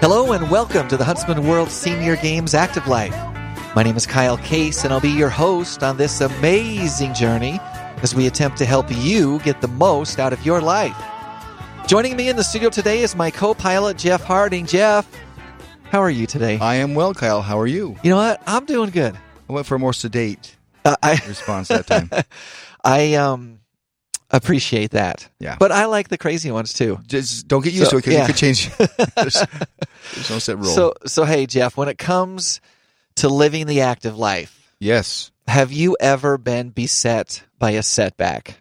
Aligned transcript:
Hello 0.00 0.32
and 0.32 0.50
welcome 0.50 0.88
to 0.88 0.96
the 0.96 1.04
Huntsman 1.04 1.46
World 1.46 1.70
Senior 1.70 2.16
Games 2.16 2.54
Active 2.54 2.88
Life. 2.88 3.14
My 3.76 3.84
name 3.84 3.96
is 3.96 4.04
Kyle 4.04 4.36
Case, 4.38 4.82
and 4.82 4.92
I'll 4.92 5.00
be 5.00 5.08
your 5.10 5.28
host 5.28 5.84
on 5.84 5.96
this 5.96 6.20
amazing 6.20 7.14
journey 7.14 7.60
as 8.02 8.14
we 8.16 8.26
attempt 8.26 8.58
to 8.58 8.64
help 8.64 8.86
you 8.90 9.38
get 9.40 9.60
the 9.60 9.68
most 9.68 10.18
out 10.18 10.32
of 10.32 10.44
your 10.44 10.60
life. 10.60 10.96
Joining 11.86 12.16
me 12.16 12.28
in 12.28 12.34
the 12.34 12.42
studio 12.42 12.68
today 12.68 13.02
is 13.02 13.14
my 13.14 13.30
co 13.30 13.54
pilot, 13.54 13.96
Jeff 13.96 14.24
Harding. 14.24 14.66
Jeff, 14.66 15.08
how 15.84 16.00
are 16.00 16.10
you 16.10 16.26
today? 16.26 16.58
I 16.58 16.74
am 16.76 16.94
well, 16.94 17.14
Kyle. 17.14 17.42
How 17.42 17.58
are 17.60 17.68
you? 17.68 17.96
You 18.02 18.10
know 18.10 18.16
what? 18.16 18.42
I'm 18.46 18.66
doing 18.66 18.90
good. 18.90 19.16
I 19.48 19.52
went 19.52 19.66
for 19.66 19.76
a 19.76 19.78
more 19.78 19.92
sedate 19.92 20.56
Uh, 20.84 20.96
I, 21.00 21.12
response 21.28 21.68
that 21.68 21.86
time. 21.86 22.10
I 22.84 23.14
um, 23.14 23.60
appreciate 24.32 24.92
that. 24.92 25.28
Yeah. 25.38 25.56
But 25.58 25.72
I 25.72 25.84
like 25.86 26.08
the 26.08 26.18
crazy 26.18 26.50
ones 26.50 26.72
too. 26.72 26.98
Just 27.06 27.46
don't 27.48 27.62
get 27.62 27.72
used 27.72 27.90
So, 27.90 27.90
to 27.90 27.96
it 27.98 28.00
because 28.00 28.14
yeah. 28.14 28.24
it 28.24 28.26
could 28.26 28.36
change. 28.36 28.70
there's, 29.16 29.44
there's 30.14 30.30
no 30.30 30.38
set 30.38 30.56
rule. 30.56 30.64
So, 30.66 30.94
so 31.06 31.24
hey, 31.24 31.46
Jeff, 31.46 31.76
when 31.76 31.88
it 31.88 31.98
comes 31.98 32.60
to 33.16 33.28
living 33.28 33.66
the 33.66 33.82
active 33.82 34.16
life, 34.18 34.74
yes, 34.80 35.30
have 35.46 35.72
you 35.72 35.96
ever 36.00 36.38
been 36.38 36.70
beset 36.70 37.42
by 37.58 37.72
a 37.72 37.82
setback? 37.82 38.58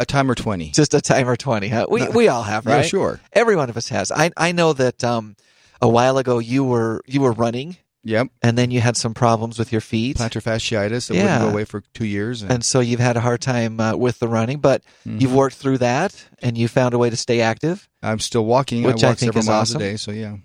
a 0.00 0.06
time 0.06 0.30
or 0.30 0.36
twenty. 0.36 0.70
Just 0.70 0.94
a 0.94 1.00
time 1.00 1.28
or 1.28 1.34
20, 1.34 1.66
huh? 1.66 1.86
We, 1.90 2.06
we 2.10 2.28
all 2.28 2.44
have, 2.44 2.64
Yeah, 2.66 2.76
right? 2.76 2.86
sure. 2.86 3.18
Every 3.32 3.56
one 3.56 3.68
of 3.68 3.76
us 3.76 3.88
has. 3.88 4.12
I, 4.12 4.30
I 4.36 4.52
know 4.52 4.72
that 4.72 5.02
um, 5.02 5.34
a 5.82 5.88
while 5.88 6.18
ago 6.18 6.38
you 6.38 6.62
were 6.62 7.02
you 7.04 7.20
were 7.20 7.32
running 7.32 7.76
Yep. 8.08 8.28
and 8.42 8.56
then 8.56 8.70
you 8.70 8.80
had 8.80 8.96
some 8.96 9.12
problems 9.14 9.58
with 9.58 9.70
your 9.70 9.80
feet. 9.82 10.16
Plantar 10.16 10.42
fasciitis 10.42 11.08
that 11.08 11.14
Yeah. 11.14 11.22
wouldn't 11.22 11.42
go 11.42 11.48
away 11.48 11.64
for 11.64 11.82
two 11.94 12.06
years. 12.06 12.42
And, 12.42 12.50
And 12.50 12.64
so 12.64 12.80
you've 12.80 13.00
had 13.00 13.16
a 13.16 13.20
hard 13.20 13.40
time 13.40 13.78
uh, 13.80 13.94
with 13.96 14.18
the 14.18 14.28
running, 14.28 14.58
but 14.60 14.82
Mhm. 15.06 15.20
you've 15.20 15.34
worked 15.34 15.56
through 15.56 15.78
that 15.78 16.14
and 16.42 16.56
you 16.56 16.68
found 16.68 16.94
a 16.94 16.98
way 16.98 17.10
to 17.10 17.16
stay 17.16 17.40
active. 17.40 17.88
I'm 18.02 18.18
still 18.20 18.44
walking. 18.46 18.82
Which 18.82 19.02
I 19.04 19.08
I 19.08 19.10
walk 19.10 19.18
think 19.18 19.28
several 19.32 19.42
is 19.42 19.48
miles 19.48 19.70
awesome. 19.70 19.82
a 19.82 19.84
day. 19.84 19.96
So 19.96 20.10
yeah, 20.12 20.36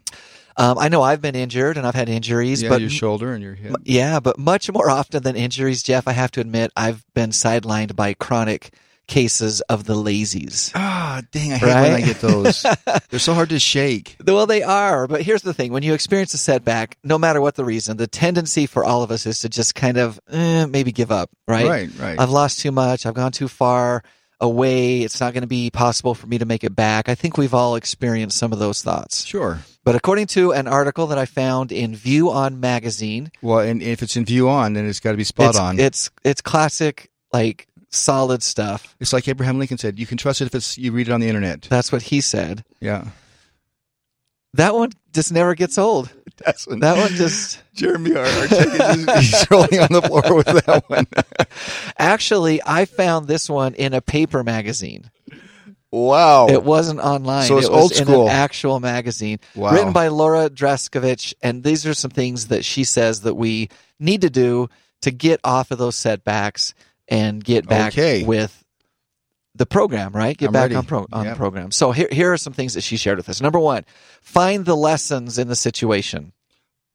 Um, 0.58 0.78
I 0.78 0.88
know 0.88 1.02
I've 1.02 1.22
been 1.22 1.36
injured 1.36 1.78
and 1.78 1.88
I've 1.88 1.96
had 1.96 2.10
injuries, 2.10 2.62
yeah, 2.62 2.70
but 2.70 2.82
your 2.82 2.90
shoulder 2.90 3.34
and 3.34 3.42
your 3.44 3.56
hip. 3.56 3.76
yeah, 3.86 4.20
but 4.20 4.38
much 4.38 4.70
more 4.72 4.88
often 4.90 5.24
than 5.24 5.36
injuries, 5.36 5.82
Jeff, 5.82 6.08
I 6.08 6.12
have 6.12 6.30
to 6.32 6.42
admit, 6.42 6.72
I've 6.76 7.04
been 7.16 7.32
sidelined 7.32 7.96
by 7.96 8.14
chronic 8.14 8.72
cases 9.08 9.62
of 9.62 9.86
the 9.86 9.96
lazies. 9.96 10.72
Ah, 10.76 11.22
dang! 11.32 11.54
I 11.54 11.58
hate 11.58 11.68
when 11.68 11.94
I 11.94 12.02
get 12.02 12.22
those. 12.22 12.66
They're 13.10 13.20
so 13.20 13.34
hard 13.34 13.50
to 13.50 13.60
shake. 13.60 14.18
Well, 14.26 14.46
they 14.48 14.64
are, 14.64 15.08
but 15.08 15.22
here's 15.22 15.42
the 15.42 15.54
thing: 15.54 15.72
when 15.72 15.84
you 15.84 15.94
experience 15.94 16.34
a 16.34 16.38
setback, 16.38 16.98
no 17.04 17.18
matter 17.18 17.42
what 17.42 17.56
the 17.56 17.66
reason, 17.66 17.98
the 17.98 18.08
tendency 18.08 18.66
for 18.66 18.84
all 18.84 19.04
of 19.04 19.12
us 19.12 19.26
is 19.26 19.40
to 19.40 19.50
just 19.50 19.76
kind 19.76 19.98
of 19.98 20.20
eh, 20.30 20.66
maybe 20.66 20.92
give 20.92 21.12
up, 21.12 21.30
right? 21.48 21.68
Right, 21.68 21.90
right. 22.00 22.20
I've 22.20 22.32
lost 22.32 22.60
too 22.60 22.72
much. 22.72 23.06
I've 23.06 23.14
gone 23.14 23.32
too 23.32 23.48
far 23.48 24.04
away. 24.40 25.02
It's 25.02 25.20
not 25.20 25.34
going 25.34 25.42
to 25.42 25.48
be 25.48 25.70
possible 25.70 26.14
for 26.14 26.28
me 26.28 26.38
to 26.38 26.46
make 26.46 26.64
it 26.64 26.76
back. 26.76 27.10
I 27.10 27.16
think 27.16 27.38
we've 27.38 27.54
all 27.54 27.76
experienced 27.76 28.38
some 28.38 28.52
of 28.52 28.60
those 28.60 28.84
thoughts. 28.84 29.26
Sure. 29.26 29.60
But 29.86 29.96
according 29.96 30.28
to 30.28 30.52
an 30.54 30.68
article 30.68 31.08
that 31.08 31.18
I 31.18 31.26
found 31.26 31.72
in 31.72 31.96
View 31.96 32.30
On 32.30 32.60
magazine, 32.60 33.32
Well, 33.42 33.60
and 33.60 33.82
if 33.82 34.02
it's 34.02 34.16
in 34.16 34.26
view 34.26 34.50
on, 34.50 34.74
then 34.74 34.88
it's 34.88 35.00
got 35.00 35.12
to 35.12 35.18
be 35.18 35.24
spot 35.24 35.50
it's, 35.52 35.60
on. 35.60 35.80
it's 35.80 36.12
it's 36.24 36.42
classic, 36.42 37.10
like 37.34 37.68
solid 37.94 38.44
stuff. 38.44 38.96
it's 39.00 39.14
like 39.14 39.28
Abraham 39.28 39.60
Lincoln 39.60 39.78
said: 39.78 40.00
you 40.00 40.06
can 40.06 40.18
trust 40.18 40.42
it 40.42 40.46
if 40.46 40.56
it's 40.56 40.78
you 40.78 40.92
read 40.92 41.08
it 41.08 41.12
on 41.12 41.20
the 41.22 41.28
internet. 41.28 41.62
That's 41.64 41.92
what 41.92 42.02
he 42.04 42.22
said. 42.22 42.64
Yeah, 42.80 43.08
That 44.56 44.74
one 44.76 44.92
just 45.14 45.32
never 45.32 45.56
gets 45.56 45.78
old. 45.78 46.12
that's 46.44 46.68
when 46.68 46.80
That 46.80 46.98
one 46.98 47.12
just 47.16 47.62
Jeremy, 47.74 48.16
our, 48.16 48.26
our 48.26 48.46
is 48.46 49.48
rolling 49.52 49.80
on 49.80 49.90
the 49.92 50.02
floor 50.02 50.36
with 50.36 50.48
that 50.66 50.84
one. 50.88 51.08
actually 51.98 52.62
I 52.66 52.86
found 52.86 53.28
this 53.28 53.50
one 53.50 53.74
in 53.76 53.94
a 53.94 54.02
paper 54.02 54.44
magazine. 54.44 55.10
Wow. 55.92 56.48
It 56.48 56.64
wasn't 56.64 57.00
online. 57.02 57.44
So 57.48 57.58
it's 57.60 57.68
it 57.68 57.72
was 57.72 57.82
old 57.82 57.94
school. 57.94 58.24
an 58.24 58.30
actual 58.30 58.80
magazine 58.80 59.40
Wow. 59.56 59.72
written 59.74 59.94
by 59.94 60.08
Laura 60.08 60.50
Draskovich. 60.50 61.36
And 61.44 61.64
these 61.64 61.86
are 61.86 61.94
some 61.94 62.10
things 62.10 62.48
that 62.48 62.66
she 62.66 62.84
says 62.84 63.22
that 63.22 63.36
we 63.36 63.70
need 64.00 64.22
to 64.22 64.30
do 64.32 64.70
to 65.04 65.12
get 65.12 65.40
off 65.44 65.70
of 65.70 65.78
those 65.78 65.96
setbacks 65.96 66.74
and 67.08 67.44
get 67.44 67.68
back 67.68 67.94
Okay. 67.94 68.24
with 68.24 68.64
the 69.56 69.66
program, 69.66 70.12
right? 70.14 70.36
Get 70.38 70.48
I'm 70.48 70.54
back 70.54 70.62
ready. 70.64 70.76
on 70.76 70.86
pro- 70.86 71.08
on 71.14 71.26
Yep. 71.26 71.38
program. 71.38 71.72
So 71.72 71.92
here, 71.92 72.08
here 72.12 72.34
are 72.34 72.38
some 72.38 72.54
things 72.54 72.74
that 72.74 72.82
she 72.82 72.98
shared 72.98 73.18
with 73.18 73.30
us. 73.30 73.40
Number 73.42 73.60
one, 73.60 73.86
find 74.22 74.66
the 74.66 74.76
lessons 74.76 75.38
in 75.38 75.48
the 75.48 75.56
situation. 75.56 76.34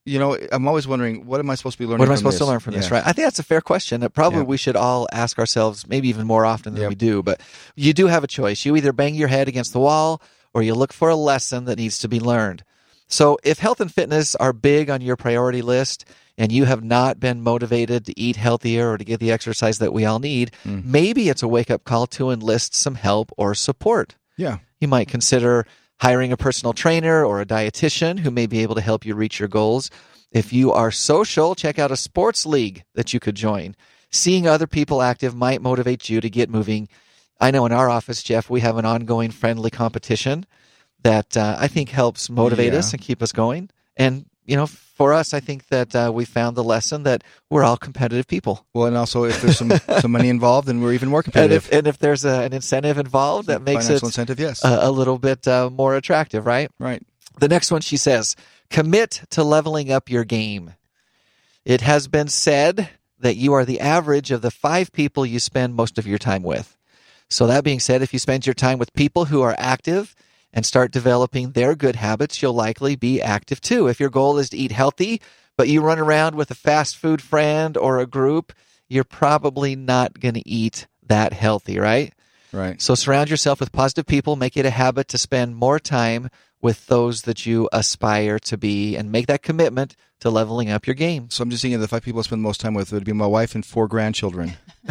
you 0.07 0.19
know, 0.19 0.39
I'm 0.53 0.67
always 0.67 0.89
wondering, 0.89 1.27
what 1.27 1.39
am 1.39 1.51
I 1.51 1.55
supposed 1.55 1.77
to 1.77 1.83
be 1.83 1.85
learning? 1.85 1.99
What 1.99 2.09
am 2.09 2.13
I 2.13 2.17
supposed 2.17 2.39
to 2.39 2.47
learn 2.47 2.61
from 2.61 2.73
this, 2.73 2.91
right? 2.91 3.03
I 3.07 3.13
think 3.13 3.27
that's 3.27 3.41
a 3.41 3.43
fair 3.43 3.61
question 3.61 4.01
that 4.01 4.15
probably 4.15 4.39
Yeah. 4.39 4.45
we 4.47 4.57
should 4.57 4.75
all 4.75 5.07
ask 5.13 5.39
ourselves, 5.39 5.87
maybe 5.87 6.09
even 6.09 6.27
more 6.27 6.47
often 6.47 6.73
than 6.73 6.81
Yep. 6.85 6.89
we 6.89 6.95
do. 6.95 7.23
But 7.23 7.43
you 7.77 7.93
do 7.93 8.07
have 8.07 8.25
a 8.25 8.27
choice. 8.27 8.65
You 8.65 8.75
either 8.77 8.95
bang 8.95 9.15
your 9.17 9.29
head 9.29 9.49
against 9.49 9.75
the 9.75 9.81
wall 9.81 10.23
or 10.55 10.63
you 10.63 10.75
look 10.75 10.95
for 10.95 11.11
a 11.11 11.15
lesson 11.15 11.67
that 11.67 11.77
needs 11.77 11.99
to 11.99 12.09
be 12.09 12.21
learned. 12.21 12.65
So 13.09 13.39
if 13.43 13.59
health 13.59 13.81
and 13.81 13.93
fitness 13.93 14.35
are 14.37 14.53
big 14.53 14.91
on 14.91 15.01
your 15.01 15.17
priority 15.17 15.63
list 15.63 16.05
and 16.37 16.53
you 16.53 16.67
have 16.67 16.85
not 16.85 17.19
been 17.19 17.43
motivated 17.43 18.05
to 18.07 18.21
eat 18.21 18.37
healthier 18.37 18.93
or 18.93 18.99
to 18.99 19.05
get 19.05 19.19
the 19.19 19.33
exercise 19.33 19.79
that 19.79 19.93
we 19.93 20.05
all 20.05 20.19
need, 20.19 20.53
Mm. 20.65 20.85
maybe 20.85 21.29
it's 21.29 21.43
a 21.43 21.49
wake 21.49 21.71
up 21.71 21.85
call 21.85 22.07
to 22.09 22.31
enlist 22.31 22.75
some 22.75 22.95
help 22.97 23.33
or 23.37 23.55
support. 23.55 24.15
Yeah. 24.37 24.59
You 24.81 24.89
might 24.89 25.09
consider 25.09 25.67
hiring 26.01 26.31
a 26.33 26.37
personal 26.37 26.73
trainer 26.75 27.25
or 27.25 27.41
a 27.41 27.47
dietitian 27.47 28.21
who 28.21 28.31
may 28.31 28.47
be 28.47 28.61
able 28.63 28.75
to 28.77 28.81
help 28.81 29.05
you 29.05 29.15
reach 29.15 29.41
your 29.41 29.49
goals. 29.49 29.91
If 30.31 30.53
you 30.53 30.71
are 30.73 30.91
social, 30.91 31.55
check 31.55 31.79
out 31.79 31.91
a 31.91 31.97
sports 31.97 32.45
league 32.47 32.85
that 32.95 33.13
you 33.15 33.19
could 33.21 33.35
join. 33.35 33.75
Seeing 34.11 34.47
other 34.47 34.67
people 34.67 35.03
active 35.03 35.35
might 35.35 35.63
motivate 35.63 36.09
you 36.09 36.21
to 36.21 36.31
get 36.31 36.51
moving. 36.51 36.89
I 37.41 37.51
know 37.51 37.65
in 37.67 37.73
our 37.73 37.89
office, 37.89 38.23
Jeff, 38.23 38.49
we 38.51 38.61
have 38.61 38.77
an 38.77 38.85
ongoing 38.85 39.31
friendly 39.31 39.71
competition 39.71 40.45
that 41.03 41.37
uh, 41.37 41.57
I 41.59 41.69
think 41.69 41.91
helps 41.91 42.29
motivate 42.31 42.73
Yeah. 42.73 42.81
us 42.81 42.93
and 42.93 43.01
keep 43.01 43.23
us 43.23 43.33
going. 43.33 43.71
And, 43.97 44.27
you 44.45 44.57
know, 44.57 44.67
for 44.67 45.13
us, 45.13 45.33
I 45.35 45.41
think 45.41 45.69
that 45.69 45.95
uh, 45.95 46.11
we 46.13 46.25
found 46.25 46.57
the 46.57 46.65
lesson 46.65 47.05
that 47.05 47.23
we're 47.51 47.63
all 47.65 47.77
competitive 47.77 48.27
people. 48.27 48.67
Well, 48.75 48.87
and 48.87 48.97
also 48.97 49.25
if 49.25 49.41
there's 49.41 49.59
some 49.59 49.71
some 50.01 50.11
money 50.13 50.29
involved, 50.29 50.67
then 50.69 50.81
we're 50.81 50.93
even 50.95 51.09
more 51.09 51.21
And 51.21 51.25
competitive. 51.25 51.67
if, 51.67 51.73
and 51.73 51.87
if 51.87 51.99
there's 51.99 52.25
a, 52.25 52.43
an 52.43 52.53
incentive 52.53 52.99
involved, 52.99 53.49
that 53.49 53.63
makes 53.63 53.85
it 53.85 53.89
Financial 53.89 54.09
incentive, 54.09 54.41
yes. 54.41 54.65
a, 54.65 54.79
a 54.83 54.91
little 54.91 55.19
bit 55.19 55.47
uh, 55.47 55.71
more 55.71 55.95
attractive, 55.97 56.47
right? 56.47 56.71
right. 56.81 57.03
The 57.39 57.49
next 57.49 57.71
one 57.71 57.81
she 57.83 57.97
says, 57.97 58.35
commit 58.71 59.23
to 59.31 59.45
leveling 59.45 59.93
up 59.93 60.11
your 60.11 60.25
game. 60.25 60.75
It 61.65 61.83
has 61.83 62.09
been 62.09 62.29
said 62.29 62.89
that 63.21 63.37
you 63.37 63.53
are 63.53 63.65
the 63.65 63.81
average 63.81 64.31
of 64.31 64.43
the 64.43 64.51
five 64.51 64.91
people 64.93 65.27
you 65.27 65.39
spend 65.39 65.75
most 65.75 65.99
of 65.99 66.07
your 66.07 66.19
time 66.19 66.43
with. 66.43 66.77
So, 67.29 67.47
that 67.47 67.63
being 67.63 67.79
said, 67.81 68.01
if 68.01 68.13
you 68.13 68.19
spend 68.19 68.47
your 68.47 68.55
time 68.55 68.79
with 68.79 68.93
people 68.95 69.27
who 69.27 69.43
are 69.43 69.55
active 69.59 70.17
and 70.53 70.65
start 70.65 70.91
developing 70.91 71.53
their 71.53 71.75
good 71.75 71.97
habits, 71.97 72.41
you'll 72.41 72.53
likely 72.53 72.97
be 72.97 73.21
active 73.21 73.61
too. 73.61 73.87
If 73.87 74.01
your 74.01 74.11
goal 74.11 74.39
is 74.39 74.51
to 74.51 74.57
eat 74.57 74.73
healthy, 74.73 75.21
but 75.57 75.69
you 75.69 75.81
run 75.81 75.99
around 75.99 76.35
with 76.35 76.51
a 76.51 76.55
fast 76.55 76.97
food 76.97 77.21
friend 77.21 77.77
or 77.77 77.99
a 77.99 78.07
group, 78.07 78.53
you're 78.89 79.05
probably 79.05 79.77
not 79.77 80.19
going 80.21 80.35
to 80.35 80.49
eat 80.49 80.87
that 81.07 81.33
healthy, 81.33 81.79
right? 81.79 82.15
Right. 82.53 82.81
So 82.81 82.95
surround 82.95 83.29
yourself 83.29 83.61
with 83.61 83.73
positive 83.73 84.07
people. 84.07 84.37
Make 84.37 84.57
it 84.57 84.65
a 84.65 84.71
habit 84.71 85.09
to 85.09 85.19
spend 85.19 85.57
more 85.57 85.79
time 85.79 86.31
with 86.61 86.87
those 86.87 87.23
that 87.23 87.47
you 87.47 87.69
aspire 87.73 88.39
to 88.39 88.57
be 88.57 88.97
and 88.97 89.13
make 89.13 89.27
that 89.27 89.43
commitment 89.43 89.95
to 90.21 90.31
leveling 90.31 90.71
up 90.71 90.87
your 90.87 90.95
game. 90.95 91.31
So 91.31 91.43
I'm 91.43 91.51
just 91.51 91.63
thinking 91.63 91.77
of 91.77 91.81
the 91.81 91.89
five 91.89 92.03
people 92.03 92.21
I 92.21 92.23
spend 92.23 92.41
the 92.41 92.49
most 92.49 92.61
time 92.61 92.75
with 92.75 92.93
would 92.93 93.05
be 93.05 93.13
my 93.13 93.27
wife 93.27 93.55
and 93.55 93.65
four 93.65 93.87
grandchildren. 93.87 94.55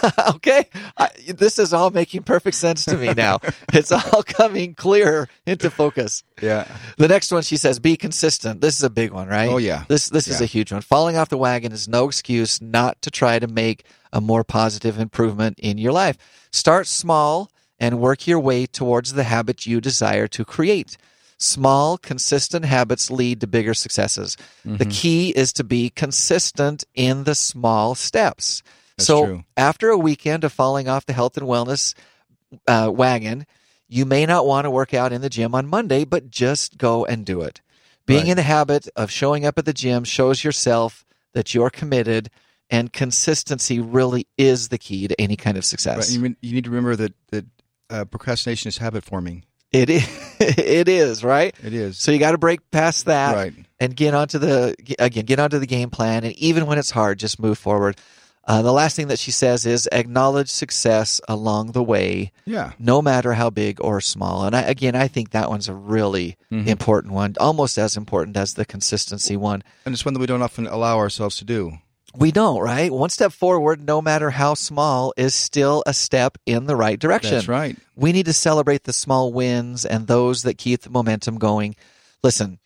okay. 0.34 0.66
I, 0.96 1.08
this 1.28 1.58
is 1.58 1.72
all 1.72 1.90
making 1.90 2.22
perfect 2.22 2.56
sense 2.56 2.84
to 2.86 2.96
me 2.96 3.12
now. 3.14 3.40
it's 3.72 3.92
all 3.92 4.22
coming 4.22 4.74
clearer 4.74 5.28
into 5.46 5.70
focus. 5.70 6.24
Yeah. 6.40 6.66
The 6.98 7.08
next 7.08 7.32
one, 7.32 7.42
she 7.42 7.56
says, 7.56 7.78
be 7.78 7.96
consistent. 7.96 8.60
This 8.60 8.76
is 8.76 8.82
a 8.82 8.90
big 8.90 9.12
one, 9.12 9.28
right? 9.28 9.50
Oh, 9.50 9.58
yeah. 9.58 9.84
This 9.88 10.08
this 10.08 10.28
is 10.28 10.40
a 10.40 10.46
huge 10.46 10.72
one. 10.72 10.82
Falling 10.82 11.16
off 11.16 11.28
the 11.28 11.38
wagon 11.38 11.72
is 11.72 11.88
no 11.88 12.06
excuse 12.06 12.60
not 12.60 13.00
to 13.02 13.10
try 13.10 13.38
to 13.38 13.46
make 13.46 13.84
a 14.12 14.20
more 14.20 14.44
positive 14.44 14.98
improvement 14.98 15.58
in 15.58 15.78
your 15.78 15.92
life. 15.92 16.18
Start 16.52 16.86
small 16.86 17.50
and 17.78 17.98
work 17.98 18.26
your 18.26 18.38
way 18.38 18.66
towards 18.66 19.14
the 19.14 19.24
habit 19.24 19.66
you 19.66 19.80
desire 19.80 20.28
to 20.28 20.44
create. 20.44 20.96
Small, 21.38 21.98
consistent 21.98 22.64
habits 22.64 23.10
lead 23.10 23.40
to 23.40 23.48
bigger 23.48 23.74
successes. 23.74 24.36
Mm-hmm. 24.64 24.76
The 24.76 24.86
key 24.86 25.30
is 25.30 25.52
to 25.54 25.64
be 25.64 25.90
consistent 25.90 26.84
in 26.94 27.24
the 27.24 27.34
small 27.34 27.96
steps. 27.96 28.62
That's 29.02 29.06
so, 29.06 29.24
true. 29.26 29.44
after 29.56 29.88
a 29.90 29.98
weekend 29.98 30.44
of 30.44 30.52
falling 30.52 30.88
off 30.88 31.06
the 31.06 31.12
health 31.12 31.36
and 31.36 31.46
wellness 31.46 31.94
uh, 32.66 32.90
wagon, 32.92 33.46
you 33.88 34.04
may 34.04 34.26
not 34.26 34.46
want 34.46 34.64
to 34.64 34.70
work 34.70 34.94
out 34.94 35.12
in 35.12 35.20
the 35.20 35.28
gym 35.30 35.54
on 35.54 35.66
Monday, 35.66 36.04
but 36.04 36.30
just 36.30 36.78
go 36.78 37.04
and 37.04 37.24
do 37.26 37.42
it. 37.42 37.60
Being 38.06 38.22
Right. 38.22 38.30
in 38.30 38.36
the 38.36 38.42
habit 38.42 38.88
of 38.96 39.10
showing 39.10 39.44
up 39.46 39.58
at 39.58 39.64
the 39.64 39.72
gym 39.72 40.04
shows 40.04 40.42
yourself 40.42 41.04
that 41.34 41.54
you're 41.54 41.70
committed, 41.70 42.30
and 42.70 42.92
consistency 42.92 43.80
really 43.80 44.26
is 44.38 44.68
the 44.68 44.78
key 44.78 45.06
to 45.08 45.20
any 45.20 45.36
kind 45.36 45.56
of 45.56 45.62
Right. 45.62 45.68
success. 45.68 46.12
You, 46.12 46.20
mean- 46.20 46.36
you 46.40 46.52
need 46.54 46.64
to 46.64 46.70
remember 46.70 46.96
that 46.96 47.12
that 47.30 47.44
uh, 47.90 48.04
procrastination 48.06 48.68
is 48.68 48.78
habit 48.78 49.04
forming. 49.04 49.44
It 49.70 49.88
is, 49.90 50.06
it 50.40 50.88
is 50.88 51.22
right. 51.22 51.54
It 51.62 51.72
is. 51.74 51.98
So 51.98 52.10
you 52.12 52.18
got 52.18 52.32
to 52.32 52.38
break 52.38 52.70
past 52.70 53.04
that 53.06 53.34
Right. 53.34 53.54
and 53.80 53.94
get 53.94 54.14
onto 54.14 54.38
the 54.38 54.74
again 54.98 55.24
get 55.26 55.38
onto 55.38 55.58
the 55.58 55.66
game 55.66 55.90
plan. 55.90 56.24
And 56.24 56.34
even 56.38 56.66
when 56.66 56.78
it's 56.78 56.90
hard, 56.90 57.18
just 57.18 57.38
move 57.40 57.58
forward. 57.58 57.96
Uh, 58.44 58.60
the 58.60 58.72
last 58.72 58.96
thing 58.96 59.06
that 59.06 59.20
she 59.20 59.30
says 59.30 59.64
is 59.64 59.88
acknowledge 59.92 60.48
success 60.50 61.20
along 61.28 61.72
the 61.72 61.82
way, 61.82 62.32
Yeah. 62.44 62.72
no 62.78 63.00
matter 63.00 63.34
how 63.34 63.50
big 63.50 63.78
or 63.80 64.00
small. 64.00 64.44
And 64.44 64.56
I, 64.56 64.62
again, 64.62 64.96
I 64.96 65.06
think 65.06 65.30
that 65.30 65.48
one's 65.48 65.68
a 65.68 65.74
really 65.74 66.36
important 66.50 67.12
one, 67.14 67.34
almost 67.38 67.78
as 67.78 67.96
important 67.96 68.36
as 68.36 68.54
the 68.54 68.64
consistency 68.64 69.36
one. 69.36 69.62
And 69.86 69.92
it's 69.94 70.04
one 70.04 70.14
that 70.14 70.20
we 70.20 70.26
don't 70.26 70.42
often 70.42 70.66
allow 70.66 70.98
ourselves 70.98 71.36
to 71.36 71.44
do. 71.44 71.78
We 72.14 72.30
don't, 72.32 72.60
right? 72.60 72.92
One 72.92 73.08
step 73.10 73.32
forward, 73.32 73.86
no 73.86 74.02
matter 74.02 74.28
how 74.30 74.52
small, 74.54 75.14
is 75.16 75.34
still 75.34 75.82
a 75.86 75.94
step 75.94 76.36
in 76.44 76.66
the 76.66 76.76
right 76.76 76.98
direction. 76.98 77.32
That's 77.34 77.48
right. 77.48 77.76
We 77.96 78.12
need 78.12 78.26
to 78.26 78.34
celebrate 78.34 78.84
the 78.84 78.92
small 78.92 79.32
wins 79.32 79.86
and 79.86 80.06
those 80.06 80.42
that 80.42 80.58
keep 80.58 80.82
the 80.82 80.90
momentum 80.90 81.38
going. 81.38 81.74
Listen, 82.22 82.58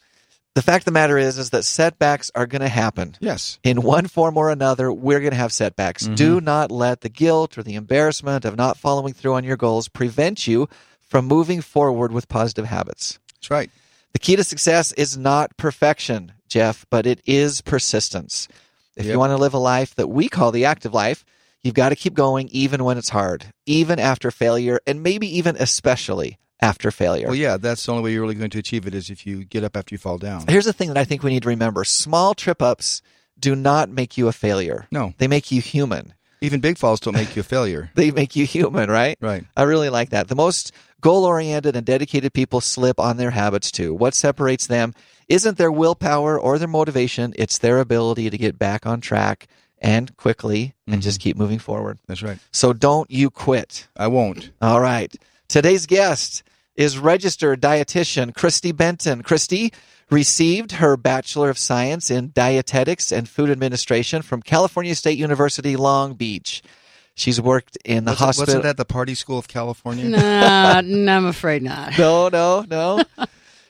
the 0.57 0.63
fact 0.63 0.81
of 0.81 0.85
the 0.87 0.93
matter 0.93 1.19
is, 1.19 1.37
is 1.37 1.51
that 1.51 1.65
setbacks 1.65 2.31
are 2.35 2.47
going 2.47 2.63
to 2.63 2.69
happen. 2.69 3.15
Yes. 3.21 3.59
In 3.63 3.83
one 3.83 4.07
form 4.07 4.39
or 4.39 4.51
another, 4.51 4.91
we're 4.91 5.21
going 5.21 5.33
to 5.33 5.37
have 5.37 5.53
setbacks. 5.53 6.05
Mm-hmm. 6.05 6.15
Do 6.15 6.41
not 6.41 6.71
let 6.71 7.03
the 7.03 7.11
guilt 7.11 7.59
or 7.59 7.63
the 7.63 7.75
embarrassment 7.75 8.47
of 8.47 8.57
not 8.57 8.79
following 8.79 9.13
through 9.13 9.35
on 9.35 9.45
your 9.45 9.59
goals 9.59 9.89
prevent 9.89 10.47
you 10.47 10.67
from 11.03 11.27
moving 11.27 11.61
forward 11.61 12.11
with 12.11 12.31
positive 12.31 12.65
habits. 12.65 13.19
That's 13.35 13.51
right. 13.51 13.71
The 14.15 14.19
key 14.19 14.35
to 14.37 14.45
success 14.45 14.93
is 14.93 15.19
not 15.19 15.55
perfection, 15.59 16.33
Jeff, 16.49 16.87
but 16.89 17.07
it 17.07 17.21
is 17.27 17.61
persistence. 17.61 18.49
If 18.97 19.05
you 19.05 19.19
want 19.19 19.33
to 19.33 19.37
live 19.37 19.53
a 19.53 19.59
life 19.59 19.95
that 19.97 20.09
we 20.09 20.31
call 20.31 20.53
the 20.53 20.65
active 20.65 20.95
life, 20.95 21.23
you've 21.63 21.75
got 21.75 21.91
to 21.91 21.97
keep 21.97 22.15
going 22.15 22.49
even 22.51 22.83
when 22.83 22.97
it's 22.97 23.11
hard, 23.11 23.45
even 23.67 23.99
after 23.99 24.31
failure, 24.31 24.81
and 24.87 25.03
maybe 25.03 25.37
even 25.37 25.55
especially 25.59 26.39
after 26.61 26.91
failure. 26.91 27.27
Well, 27.27 27.37
yeah, 27.37 27.57
that's 27.57 27.85
the 27.85 27.93
only 27.93 28.05
way 28.05 28.13
you're 28.13 28.23
really 28.23 28.35
going 28.35 28.51
to 28.51 28.59
achieve 28.59 28.87
it 28.87 28.95
is 28.95 29.11
if 29.11 29.27
you 29.27 29.45
get 29.45 29.65
up 29.65 29.77
after 29.77 29.95
you 29.95 29.99
fall 29.99 30.19
down. 30.19 30.45
Here's 30.49 30.65
the 30.65 30.73
thing 30.73 30.89
that 30.89 30.99
I 30.99 31.05
think 31.05 31.23
we 31.23 31.31
need 31.31 31.43
to 31.43 31.49
remember 31.49 31.85
small 31.85 32.35
trip 32.35 32.63
ups 32.63 33.03
do 33.39 33.55
not 33.55 33.91
make 33.91 34.17
you 34.17 34.29
a 34.29 34.33
failure. 34.33 34.87
No. 34.91 35.13
They 35.19 35.29
make 35.29 35.53
you 35.53 35.61
human. 35.61 36.15
Even 36.41 36.61
big 36.61 36.79
falls 36.79 37.01
don't 37.01 37.15
make 37.15 37.35
you 37.35 37.41
a 37.41 37.45
failure. 37.45 37.91
They 37.95 38.11
make 38.11 38.37
you 38.37 38.47
human, 38.47 38.91
right? 38.91 39.17
Right. 39.21 39.45
I 39.57 39.63
really 39.63 39.89
like 39.89 40.11
that. 40.11 40.29
The 40.29 40.35
most 40.35 40.73
goal 41.01 41.25
oriented 41.25 41.77
and 41.77 41.87
dedicated 41.87 42.33
people 42.33 42.61
slip 42.61 43.01
on 43.01 43.17
their 43.17 43.31
habits 43.31 43.71
too. 43.71 43.95
What 43.95 44.15
separates 44.15 44.67
them 44.67 44.95
isn't 45.29 45.59
their 45.59 45.73
willpower 45.73 46.39
or 46.39 46.59
their 46.59 46.69
motivation, 46.69 47.35
it's 47.37 47.59
their 47.59 47.81
ability 47.81 48.31
to 48.31 48.39
get 48.39 48.59
back 48.59 48.87
on 48.87 49.01
track 49.01 49.47
and 49.79 50.17
quickly 50.17 50.75
and 50.87 50.97
mm-hmm. 50.97 51.01
just 51.03 51.21
keep 51.21 51.37
moving 51.37 51.59
forward. 51.59 51.99
That's 52.07 52.23
right. 52.23 52.39
So 52.53 52.73
don't 52.73 53.11
you 53.11 53.31
quit. 53.31 53.89
I 53.97 54.07
won't. 54.07 54.51
All 54.63 54.81
right. 54.81 55.15
Today's 55.49 55.87
guest 55.87 56.43
is 56.75 56.99
registered 56.99 57.61
dietitian 57.61 58.35
Christy 58.35 58.73
Benton. 58.73 59.23
Christy 59.23 59.73
received 60.11 60.73
her 60.73 60.97
Bachelor 60.97 61.51
of 61.51 61.59
Science 61.59 62.11
in 62.11 62.31
Dietetics 62.33 63.13
and 63.13 63.29
Food 63.29 63.51
Administration 63.51 64.23
from 64.23 64.43
California 64.43 64.95
State 64.95 65.19
University, 65.19 65.77
Long 65.77 66.15
Beach. 66.15 66.63
She's 67.15 67.41
worked 67.41 67.79
in 67.85 68.05
the 68.05 68.11
Wasn't, 68.11 68.27
hospital. 68.27 68.47
wasn't 68.47 68.63
that 68.65 68.77
the 68.77 68.85
Party 68.85 69.15
School 69.15 69.39
of 69.39 69.49
California? 69.49 70.05
Nah, 70.05 70.83
no, 70.85 71.17
I'm 71.17 71.27
afraid 71.27 71.63
not. 71.63 71.99
no, 71.99 72.29
no, 72.29 72.65
no. 72.69 73.03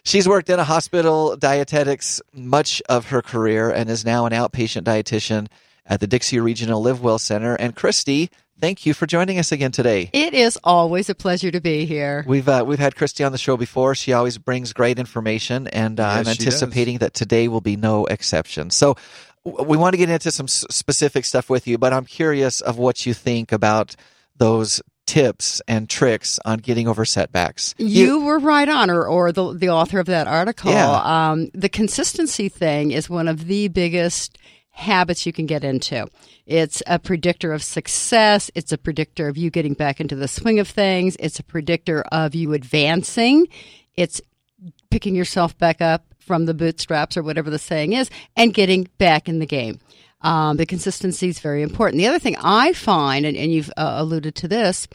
She's 0.02 0.29
worked 0.29 0.50
in 0.50 0.58
a 0.58 0.64
hospital 0.64 1.37
dietetics 1.37 2.20
much 2.32 2.82
of 2.88 3.06
her 3.11 3.22
career 3.22 3.70
and 3.70 3.88
is 3.88 4.05
now 4.05 4.26
an 4.26 4.32
outpatient 4.32 4.82
dietitian 4.82 5.46
at 5.87 6.00
the 6.00 6.06
Dixie 6.06 6.41
Regional 6.41 6.83
Live 6.83 7.00
Well 7.00 7.19
Center. 7.19 7.55
And 7.55 7.75
Christy, 7.75 8.31
thank 8.61 8.87
you 8.87 8.94
for 8.94 9.06
joining 9.06 9.38
us 9.38 9.53
again 9.53 9.73
today. 9.73 10.11
It 10.12 10.35
is 10.35 10.59
always 10.65 11.09
a 11.09 11.15
pleasure 11.15 11.50
to 11.50 11.61
be 11.61 11.87
here. 11.87 12.25
We've 12.27 12.49
uh, 12.49 12.65
we've 12.67 12.79
had 12.79 12.97
Christy 12.97 13.25
on 13.25 13.33
the 13.33 13.38
show 13.38 13.56
before. 13.56 13.94
She 13.94 14.12
always 14.12 14.38
brings 14.38 14.73
great 14.73 14.99
information, 14.99 15.67
and 15.69 16.00
uh, 16.00 16.06
I'm 16.06 16.29
anticipating 16.29 16.99
that 16.99 17.15
today 17.15 17.49
will 17.49 17.61
be 17.61 17.77
no 17.77 18.06
exception. 18.06 18.71
So, 18.71 18.97
we 19.44 19.77
want 19.77 19.93
to 19.93 19.99
get 19.99 20.11
into 20.11 20.31
some 20.31 20.49
specific 20.49 21.25
stuff 21.25 21.49
with 21.49 21.67
you, 21.67 21.79
but 21.79 21.93
I'm 21.93 22.05
curious 22.05 22.61
of 22.61 22.79
what 22.79 23.06
you 23.06 23.15
think 23.15 23.53
about 23.53 23.94
those 24.37 24.82
tips 25.06 25.62
and 25.69 25.89
tricks 25.89 26.39
on 26.44 26.59
getting 26.59 26.89
over 26.89 27.05
setbacks. 27.05 27.75
You 27.79 28.25
were 28.25 28.41
right 28.41 28.69
on, 28.69 28.91
or, 28.91 29.06
or 29.06 29.31
the, 29.32 29.55
the 29.55 29.69
author 29.69 30.00
of 30.00 30.06
that 30.06 30.27
article. 30.27 30.73
Yeah. 30.73 31.31
Um, 31.31 31.49
the 31.55 31.69
consistency 31.69 32.49
thing 32.49 32.91
is 32.91 33.09
one 33.09 33.29
of 33.29 33.47
the 33.47 33.69
biggest 33.69 34.37
habits 34.76 35.25
you 35.25 35.32
can 35.32 35.46
get 35.46 35.64
into. 35.64 36.06
It's 36.44 36.82
a 36.87 36.99
predictor 36.99 37.52
of 37.52 37.62
success. 37.62 38.50
It's 38.55 38.73
a 38.73 38.78
predictor 38.78 39.26
of 39.26 39.37
you 39.37 39.50
getting 39.50 39.73
back 39.73 40.00
into 40.00 40.14
the 40.14 40.28
swing 40.28 40.61
of 40.61 40.69
things. 40.69 41.17
It's 41.19 41.38
a 41.38 41.43
predictor 41.43 42.02
of 42.12 42.34
you 42.34 42.52
advancing. 42.52 43.49
It's 43.94 44.20
picking 44.90 45.14
yourself 45.14 45.56
back 45.56 45.81
up 45.81 46.05
from 46.19 46.44
the 46.44 46.55
bootstraps 46.55 47.17
or 47.17 47.23
whatever 47.23 47.49
the 47.49 47.58
saying 47.58 47.94
is 47.94 48.11
and 48.37 48.52
getting 48.52 48.88
back 48.99 49.28
in 49.28 49.38
the 49.38 49.46
game. 49.46 49.81
Um, 50.20 50.56
the 50.58 50.67
consistency 50.67 51.29
is 51.29 51.40
very 51.40 51.62
important. 51.62 51.99
The 51.99 52.08
other 52.08 52.19
thing 52.19 52.37
I 52.43 52.72
find, 52.75 53.25
and, 53.25 53.37
and 53.37 53.52
you've 53.52 53.70
uh, 53.76 53.94
alluded 53.96 54.34
to 54.37 54.49
this, 54.49 54.88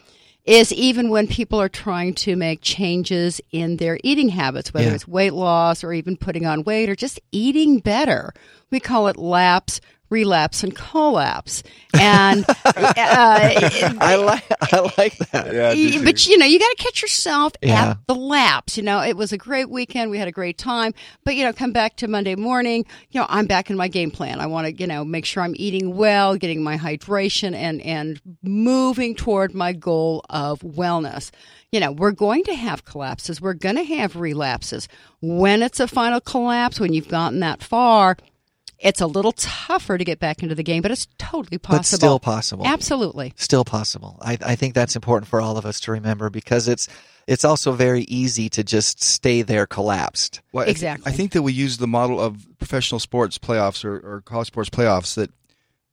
is 0.44 0.72
even 0.72 1.08
when 1.08 1.26
people 1.28 1.60
are 1.60 1.68
trying 1.68 2.14
to 2.14 2.34
make 2.34 2.60
changes 2.62 3.40
in 3.52 3.76
their 3.76 3.98
eating 4.02 4.30
habits, 4.30 4.74
whether 4.74 4.88
Yeah. 4.88 4.94
it's 4.94 5.06
weight 5.06 5.32
loss 5.34 5.84
or 5.84 5.92
even 5.92 6.16
putting 6.16 6.46
on 6.46 6.64
weight 6.64 6.88
or 6.88 6.96
just 6.96 7.20
eating 7.30 7.78
better, 7.78 8.32
we 8.70 8.80
call 8.80 9.06
it 9.08 9.16
lapse, 9.16 9.80
relapse, 10.12 10.62
and 10.62 10.74
collapse. 10.76 11.62
And 11.98 12.44
uh, 12.64 12.64
I 12.66 14.16
like 14.16 14.44
I 14.72 14.90
like 14.98 15.18
that. 15.30 15.52
Yeah, 15.52 15.72
Y- 15.74 16.04
but 16.04 16.26
you 16.26 16.38
know, 16.38 16.46
you 16.46 16.58
got 16.58 16.68
to 16.76 16.76
catch 16.84 17.02
yourself 17.02 17.52
Yeah. 17.62 17.90
at 17.92 17.98
the 18.06 18.14
lapse. 18.14 18.76
You 18.76 18.82
know, 18.84 19.00
it 19.02 19.16
was 19.16 19.32
a 19.32 19.38
great 19.38 19.68
weekend. 19.70 20.10
We 20.10 20.18
had 20.18 20.28
a 20.28 20.32
great 20.32 20.58
time. 20.58 20.94
But 21.24 21.34
you 21.34 21.44
know, 21.44 21.52
come 21.52 21.72
back 21.72 21.96
to 21.96 22.08
Monday 22.08 22.34
morning. 22.36 22.84
You 23.10 23.20
know, 23.20 23.26
I'm 23.28 23.46
back 23.46 23.70
in 23.70 23.76
my 23.76 23.88
game 23.88 24.10
plan. 24.10 24.40
I 24.40 24.46
want 24.46 24.66
to, 24.68 24.74
you 24.74 24.86
know, 24.86 25.04
make 25.04 25.24
sure 25.24 25.42
I'm 25.42 25.54
eating 25.56 25.96
well, 25.96 26.36
getting 26.36 26.62
my 26.62 26.76
hydration, 26.78 27.54
and 27.54 27.80
and 27.82 28.20
moving 28.42 29.14
toward 29.14 29.54
my 29.54 29.72
goal 29.72 30.24
of 30.30 30.60
wellness. 30.60 31.30
You 31.72 31.80
know, 31.80 31.90
we're 31.90 32.12
going 32.12 32.44
to 32.44 32.54
have 32.54 32.84
collapses. 32.84 33.40
We're 33.40 33.54
going 33.54 33.76
to 33.76 33.84
have 33.84 34.16
relapses. 34.16 34.88
When 35.22 35.62
it's 35.62 35.80
a 35.80 35.88
final 35.88 36.20
collapse, 36.20 36.78
when 36.78 36.92
you've 36.92 37.08
gotten 37.08 37.40
that 37.40 37.62
far. 37.62 38.16
It's 38.82 39.00
a 39.00 39.06
little 39.06 39.32
tougher 39.32 39.96
to 39.96 40.04
get 40.04 40.18
back 40.18 40.42
into 40.42 40.54
the 40.54 40.62
game, 40.64 40.82
but 40.82 40.90
it's 40.90 41.06
totally 41.18 41.58
possible. 41.58 41.78
But 41.78 41.86
still 41.86 42.18
possible. 42.18 42.66
Absolutely. 42.66 43.32
Still 43.36 43.64
possible. 43.64 44.18
I, 44.20 44.36
I 44.44 44.56
think 44.56 44.74
that's 44.74 44.96
important 44.96 45.28
for 45.28 45.40
all 45.40 45.56
of 45.56 45.64
us 45.64 45.78
to 45.80 45.92
remember 45.92 46.30
because 46.30 46.66
it's 46.68 46.88
it's 47.28 47.44
also 47.44 47.70
very 47.70 48.02
easy 48.02 48.48
to 48.50 48.64
just 48.64 49.00
stay 49.00 49.42
there 49.42 49.64
collapsed. 49.66 50.40
Well, 50.52 50.62
I 50.62 50.66
th- 50.66 50.74
Exactly. 50.76 51.12
I 51.12 51.14
think 51.14 51.30
that 51.32 51.42
we 51.42 51.52
use 51.52 51.76
the 51.78 51.86
model 51.86 52.20
of 52.20 52.44
professional 52.58 52.98
sports 52.98 53.38
playoffs 53.38 53.84
or, 53.84 53.94
or 53.98 54.20
college 54.22 54.48
sports 54.48 54.68
playoffs 54.70 55.14
that, 55.14 55.30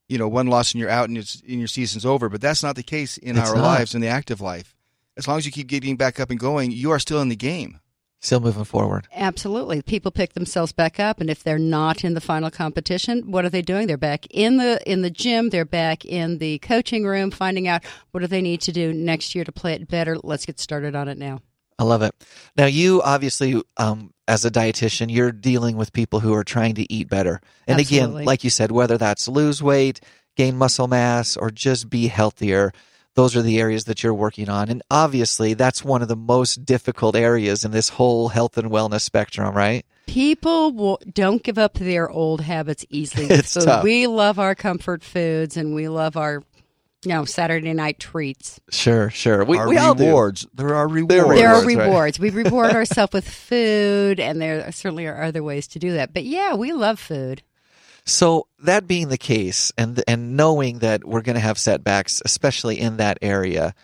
you 0.08 0.18
know, 0.18 0.28
one 0.28 0.48
loss 0.48 0.72
and 0.74 0.82
you're 0.82 0.90
out 0.90 1.08
and 1.08 1.18
it's 1.20 1.36
and 1.48 1.60
your 1.60 1.68
season's 1.68 2.06
over. 2.08 2.28
But 2.30 2.42
that's 2.42 2.64
not 2.64 2.76
the 2.76 2.82
case 2.84 3.18
in 3.18 3.38
It's 3.38 3.48
our 3.50 3.56
not. 3.56 3.62
lives 3.64 3.94
in 3.94 4.02
the 4.02 4.08
active 4.08 4.42
life. 4.42 4.76
As 5.16 5.28
long 5.28 5.38
as 5.38 5.46
you 5.46 5.52
keep 5.52 5.68
getting 5.68 5.96
back 5.98 6.20
up 6.20 6.32
and 6.32 6.40
going, 6.40 6.72
you 6.72 6.90
are 6.92 7.00
still 7.00 7.22
in 7.22 7.30
the 7.30 7.36
game. 7.36 7.80
Still 8.22 8.42
moving 8.42 8.66
forward. 8.66 9.08
Absolutely. 9.14 9.82
People 9.82 10.12
pick 10.12 10.34
themselves 10.34 10.74
back 10.74 11.00
up 11.00 11.22
and 11.22 11.30
if 11.30 11.42
they're 11.42 11.58
not 11.58 12.04
in 12.04 12.16
the 12.16 12.22
final 12.22 12.52
competition, 12.52 13.32
what 13.32 13.46
are 13.46 13.50
they 13.50 13.62
doing? 13.62 13.88
They're 13.88 13.98
back 13.98 14.26
in 14.30 14.58
the 14.58 14.82
in 14.86 15.02
the 15.02 15.10
gym, 15.10 15.50
they're 15.50 15.64
back 15.64 16.04
in 16.04 16.38
the 16.40 16.60
coaching 16.60 17.06
room 17.06 17.32
finding 17.32 17.68
out 17.68 17.86
what 18.12 18.20
do 18.20 18.28
they 18.28 18.42
need 18.42 18.60
to 18.62 18.74
do 18.74 18.92
next 18.92 19.36
year 19.36 19.46
to 19.46 19.54
play 19.54 19.74
it 19.74 19.88
better. 19.88 20.18
Let's 20.22 20.46
get 20.46 20.60
started 20.60 20.96
on 20.96 21.08
it 21.08 21.18
now. 21.18 21.40
I 21.80 21.84
love 21.84 22.02
it. 22.02 22.14
Now, 22.58 22.66
you 22.66 23.02
obviously, 23.02 23.62
um, 23.78 24.14
as 24.28 24.44
a 24.44 24.52
dietitian, 24.52 25.10
you're 25.10 25.32
dealing 25.32 25.78
with 25.78 25.94
people 25.94 26.20
who 26.20 26.34
are 26.34 26.44
trying 26.44 26.76
to 26.76 26.92
eat 26.92 27.08
better. 27.08 27.40
And 27.68 27.80
Absolutely. 27.80 28.08
again, 28.18 28.26
like 28.26 28.44
you 28.44 28.50
said, 28.50 28.70
whether 28.70 28.98
that's 28.98 29.30
lose 29.30 29.64
weight, 29.64 30.02
gain 30.36 30.58
muscle 30.58 30.90
mass, 30.90 31.38
or 31.38 31.50
just 31.50 31.90
be 31.90 32.08
healthier, 32.08 32.74
those 33.16 33.36
are 33.36 33.42
the 33.42 33.60
areas 33.60 33.86
that 33.86 34.04
you're 34.04 34.14
working 34.14 34.50
on. 34.50 34.70
And 34.70 34.82
obviously, 34.90 35.54
that's 35.54 35.84
one 35.84 36.02
of 36.02 36.08
the 36.08 36.16
most 36.16 36.66
difficult 36.66 37.16
areas 37.16 37.66
in 37.66 37.72
this 37.72 37.90
whole 37.90 38.30
health 38.30 38.58
and 38.58 38.70
wellness 38.72 39.02
spectrum, 39.02 39.54
right? 39.56 39.86
People 40.08 40.72
will, 40.72 41.00
don't 41.14 41.44
give 41.44 41.58
up 41.58 41.74
their 41.76 42.10
old 42.10 42.42
habits 42.42 42.86
easily. 42.90 43.28
with 43.28 43.40
It's 43.40 43.54
food. 43.54 43.66
tough. 43.66 43.84
We 43.84 44.08
love 44.08 44.40
our 44.40 44.56
comfort 44.56 45.04
foods 45.04 45.58
and 45.58 45.76
we 45.76 45.88
love 45.88 46.18
our 46.18 46.44
you 47.06 47.12
know 47.14 47.24
Saturday 47.26 47.72
night 47.74 48.00
treats. 48.00 48.60
Sure, 48.72 49.10
sure. 49.10 49.46
We, 49.46 49.58
our 49.58 49.70
we 49.70 49.78
all 49.78 49.96
do. 49.96 50.06
rewards. 50.08 50.46
There 50.54 50.76
are 50.76 50.88
rewards. 50.88 51.10
There 51.16 51.36
There 51.36 51.48
are 51.50 51.60
Rewards, 51.62 51.76
right. 51.78 51.86
rewards. 51.88 52.20
We 52.20 52.30
reward 52.30 52.72
ourselves 52.76 53.14
with 53.14 53.30
food, 53.30 54.20
and 54.20 54.42
there 54.42 54.70
certainly 54.74 55.06
are 55.08 55.22
other 55.24 55.42
ways 55.44 55.68
to 55.70 55.80
do 55.80 55.94
that. 55.94 56.14
But 56.14 56.24
yeah, 56.26 56.56
we 56.56 56.74
love 56.74 57.00
food. 57.00 57.42
So 58.10 58.48
that 58.64 58.88
being 58.88 59.10
the 59.10 59.18
case, 59.18 59.72
and 59.78 60.04
and 60.08 60.36
knowing 60.36 60.80
that 60.80 61.06
we're 61.06 61.22
going 61.22 61.36
to 61.36 61.42
have 61.42 61.60
setbacks, 61.60 62.22
especially 62.26 62.80
in 62.80 62.98
that 62.98 63.20
area, 63.22 63.76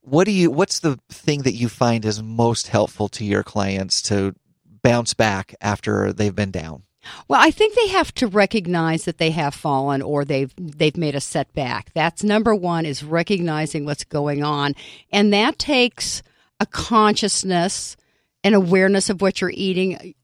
what 0.00 0.24
do 0.24 0.30
you? 0.30 0.50
What's 0.50 0.80
the 0.80 0.98
thing 1.10 1.42
that 1.42 1.54
you 1.54 1.68
find 1.68 2.04
is 2.04 2.22
most 2.22 2.68
helpful 2.68 3.08
to 3.10 3.24
your 3.24 3.42
clients 3.42 4.00
to 4.02 4.34
bounce 4.82 5.14
back 5.14 5.54
after 5.60 6.12
they've 6.12 6.34
been 6.34 6.50
down? 6.50 6.84
Well, 7.28 7.40
I 7.42 7.50
think 7.50 7.74
they 7.74 7.88
have 7.88 8.12
to 8.14 8.26
recognize 8.26 9.04
that 9.04 9.18
they 9.18 9.30
have 9.32 9.54
fallen 9.54 10.00
or 10.00 10.24
they've 10.24 10.52
they've 10.56 10.96
made 10.96 11.14
a 11.14 11.20
setback. 11.20 11.92
That's 11.92 12.24
number 12.24 12.54
one 12.54 12.86
is 12.86 13.04
recognizing 13.04 13.84
what's 13.84 14.04
going 14.04 14.42
on, 14.42 14.74
and 15.12 15.32
that 15.34 15.58
takes 15.58 16.22
a 16.58 16.64
consciousness 16.64 17.96
and 18.42 18.54
awareness 18.54 19.10
of 19.10 19.20
what 19.20 19.40
you're 19.40 19.52
eating. 19.52 20.14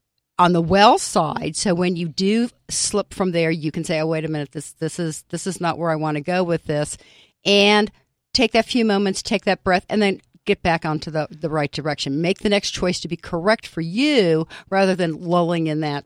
On 0.41 0.53
the 0.53 0.61
well 0.61 0.97
side. 0.97 1.55
So 1.55 1.75
when 1.75 1.95
you 1.95 2.07
do 2.07 2.49
slip 2.67 3.13
from 3.13 3.31
there, 3.31 3.51
you 3.51 3.71
can 3.71 3.83
say, 3.83 3.99
"Oh, 3.99 4.07
wait 4.07 4.25
a 4.25 4.27
minute, 4.27 4.53
this 4.53 4.71
this 4.71 4.97
is 4.97 5.23
this 5.29 5.45
is 5.45 5.61
not 5.61 5.77
where 5.77 5.91
I 5.91 5.95
want 5.95 6.15
to 6.15 6.21
go 6.21 6.43
with 6.43 6.65
this," 6.65 6.97
and 7.45 7.91
take 8.33 8.51
that 8.53 8.65
few 8.65 8.83
moments, 8.83 9.21
take 9.21 9.45
that 9.45 9.63
breath, 9.63 9.85
and 9.87 10.01
then 10.01 10.19
get 10.45 10.63
back 10.63 10.83
onto 10.83 11.11
the 11.11 11.27
the 11.29 11.49
right 11.49 11.71
direction. 11.71 12.21
Make 12.21 12.39
the 12.39 12.49
next 12.49 12.71
choice 12.71 12.99
to 13.01 13.07
be 13.07 13.17
correct 13.17 13.67
for 13.67 13.81
you, 13.81 14.47
rather 14.71 14.95
than 14.95 15.21
lulling 15.21 15.67
in 15.67 15.81
that 15.81 16.05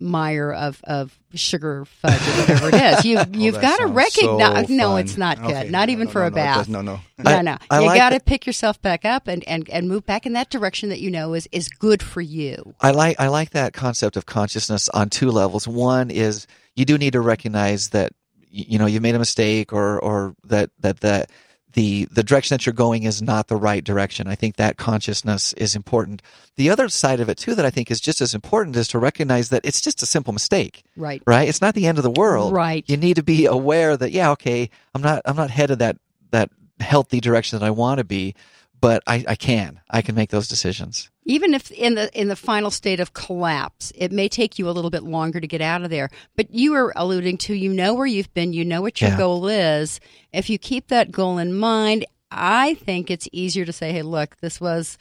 mire 0.00 0.52
of, 0.52 0.80
of 0.84 1.18
sugar 1.34 1.84
fudge 1.84 2.20
or 2.20 2.40
whatever 2.40 2.68
it 2.68 2.74
is. 2.74 3.04
You 3.04 3.18
oh, 3.20 3.24
you've 3.32 3.56
Oh, 3.56 3.60
got 3.60 3.78
to 3.78 3.86
recognize. 3.86 4.68
so 4.68 4.74
no, 4.74 4.88
fun. 4.90 5.00
it's 5.00 5.16
not 5.16 5.38
good. 5.38 5.50
Okay, 5.50 5.70
not 5.70 5.88
no, 5.88 5.92
even 5.92 6.04
no, 6.06 6.10
for 6.12 6.20
no, 6.22 6.26
a 6.28 6.30
bath. 6.30 6.56
does- 6.58 6.68
no, 6.68 6.80
no. 6.82 7.00
No, 7.18 7.30
I- 7.32 7.42
no. 7.42 7.56
I 7.70 7.80
you 7.80 7.86
like 7.86 7.98
got 7.98 8.10
to 8.10 8.20
pick 8.20 8.46
yourself 8.46 8.80
back 8.80 9.04
up 9.04 9.26
and, 9.26 9.42
and, 9.48 9.68
and 9.70 9.88
move 9.88 10.06
back 10.06 10.24
in 10.24 10.34
that 10.34 10.50
direction 10.50 10.88
that 10.90 11.00
you 11.00 11.10
know 11.10 11.34
is, 11.34 11.48
is 11.50 11.68
good 11.68 12.02
for 12.02 12.20
you. 12.20 12.74
I 12.80 12.92
like 12.92 13.18
I 13.18 13.26
like 13.28 13.50
that 13.50 13.72
concept 13.72 14.16
of 14.16 14.24
consciousness 14.26 14.88
on 14.90 15.10
two 15.10 15.30
levels. 15.30 15.66
One 15.66 16.10
is 16.10 16.46
you 16.76 16.84
do 16.84 16.96
need 16.96 17.14
to 17.14 17.20
recognize 17.20 17.88
that 17.90 18.12
you 18.50 18.78
know 18.78 18.86
you 18.86 19.00
made 19.00 19.14
a 19.16 19.18
mistake 19.18 19.72
or 19.72 19.98
or 19.98 20.34
that 20.44 20.70
that 20.80 21.00
the 21.00 21.26
the 21.74 22.06
the 22.06 22.22
direction 22.22 22.54
that 22.54 22.66
you're 22.66 22.72
going 22.72 23.02
is 23.02 23.20
not 23.20 23.48
the 23.48 23.56
right 23.56 23.84
direction. 23.84 24.26
I 24.26 24.34
think 24.34 24.56
that 24.56 24.76
consciousness 24.76 25.52
is 25.54 25.76
important. 25.76 26.22
The 26.56 26.70
other 26.70 26.88
side 26.88 27.20
of 27.20 27.28
it 27.28 27.38
too 27.38 27.54
that 27.54 27.64
I 27.64 27.70
think 27.70 27.90
is 27.90 28.00
just 28.00 28.20
as 28.20 28.34
important 28.34 28.76
is 28.76 28.88
to 28.88 28.98
recognize 28.98 29.50
that 29.50 29.64
it's 29.64 29.80
just 29.80 30.02
a 30.02 30.06
simple 30.06 30.32
mistake. 30.32 30.84
Right. 30.96 31.22
Right? 31.26 31.48
It's 31.48 31.60
not 31.60 31.74
the 31.74 31.86
end 31.86 31.98
of 31.98 32.04
the 32.04 32.10
world. 32.10 32.52
Right. 32.52 32.84
You 32.86 32.96
need 32.96 33.16
to 33.16 33.22
be 33.22 33.46
aware 33.46 33.96
that 33.96 34.12
yeah, 34.12 34.30
okay, 34.32 34.70
I'm 34.94 35.02
not 35.02 35.22
I'm 35.24 35.36
not 35.36 35.50
headed 35.50 35.78
that 35.80 35.98
that 36.30 36.50
healthy 36.80 37.20
direction 37.20 37.58
that 37.58 37.66
I 37.66 37.70
want 37.70 37.98
to 37.98 38.04
be, 38.04 38.34
but 38.80 39.02
I, 39.06 39.24
I 39.28 39.34
can. 39.34 39.80
I 39.90 40.02
can 40.02 40.14
make 40.14 40.30
those 40.30 40.48
decisions. 40.48 41.10
Even 41.28 41.52
if 41.54 41.70
in 41.70 41.94
the 41.94 42.10
in 42.18 42.28
the 42.28 42.34
final 42.36 42.70
state 42.70 43.00
of 43.00 43.12
collapse, 43.12 43.92
it 43.94 44.10
may 44.10 44.28
take 44.28 44.58
you 44.58 44.68
a 44.68 44.72
little 44.72 44.90
bit 44.90 45.02
longer 45.02 45.38
to 45.40 45.46
get 45.46 45.60
out 45.60 45.82
of 45.84 45.90
there. 45.90 46.08
But 46.36 46.52
you 46.54 46.72
were 46.72 46.92
alluding 46.96 47.36
to 47.38 47.54
you 47.54 47.72
know 47.72 47.92
where 47.94 48.06
you've 48.06 48.32
been, 48.32 48.52
you 48.54 48.64
know 48.64 48.80
what 48.80 49.00
your 49.00 49.10
Yeah. 49.10 49.18
goal 49.18 49.46
is. 49.46 50.00
If 50.32 50.48
you 50.48 50.58
keep 50.58 50.88
that 50.88 51.12
goal 51.12 51.36
in 51.36 51.54
mind, 51.54 52.06
I 52.30 52.74
think 52.74 53.10
it's 53.10 53.28
easier 53.30 53.64
to 53.66 53.72
say, 53.72 53.92
"Hey, 53.92 54.02
look, 54.02 54.36
this 54.40 54.60
was 54.60 54.98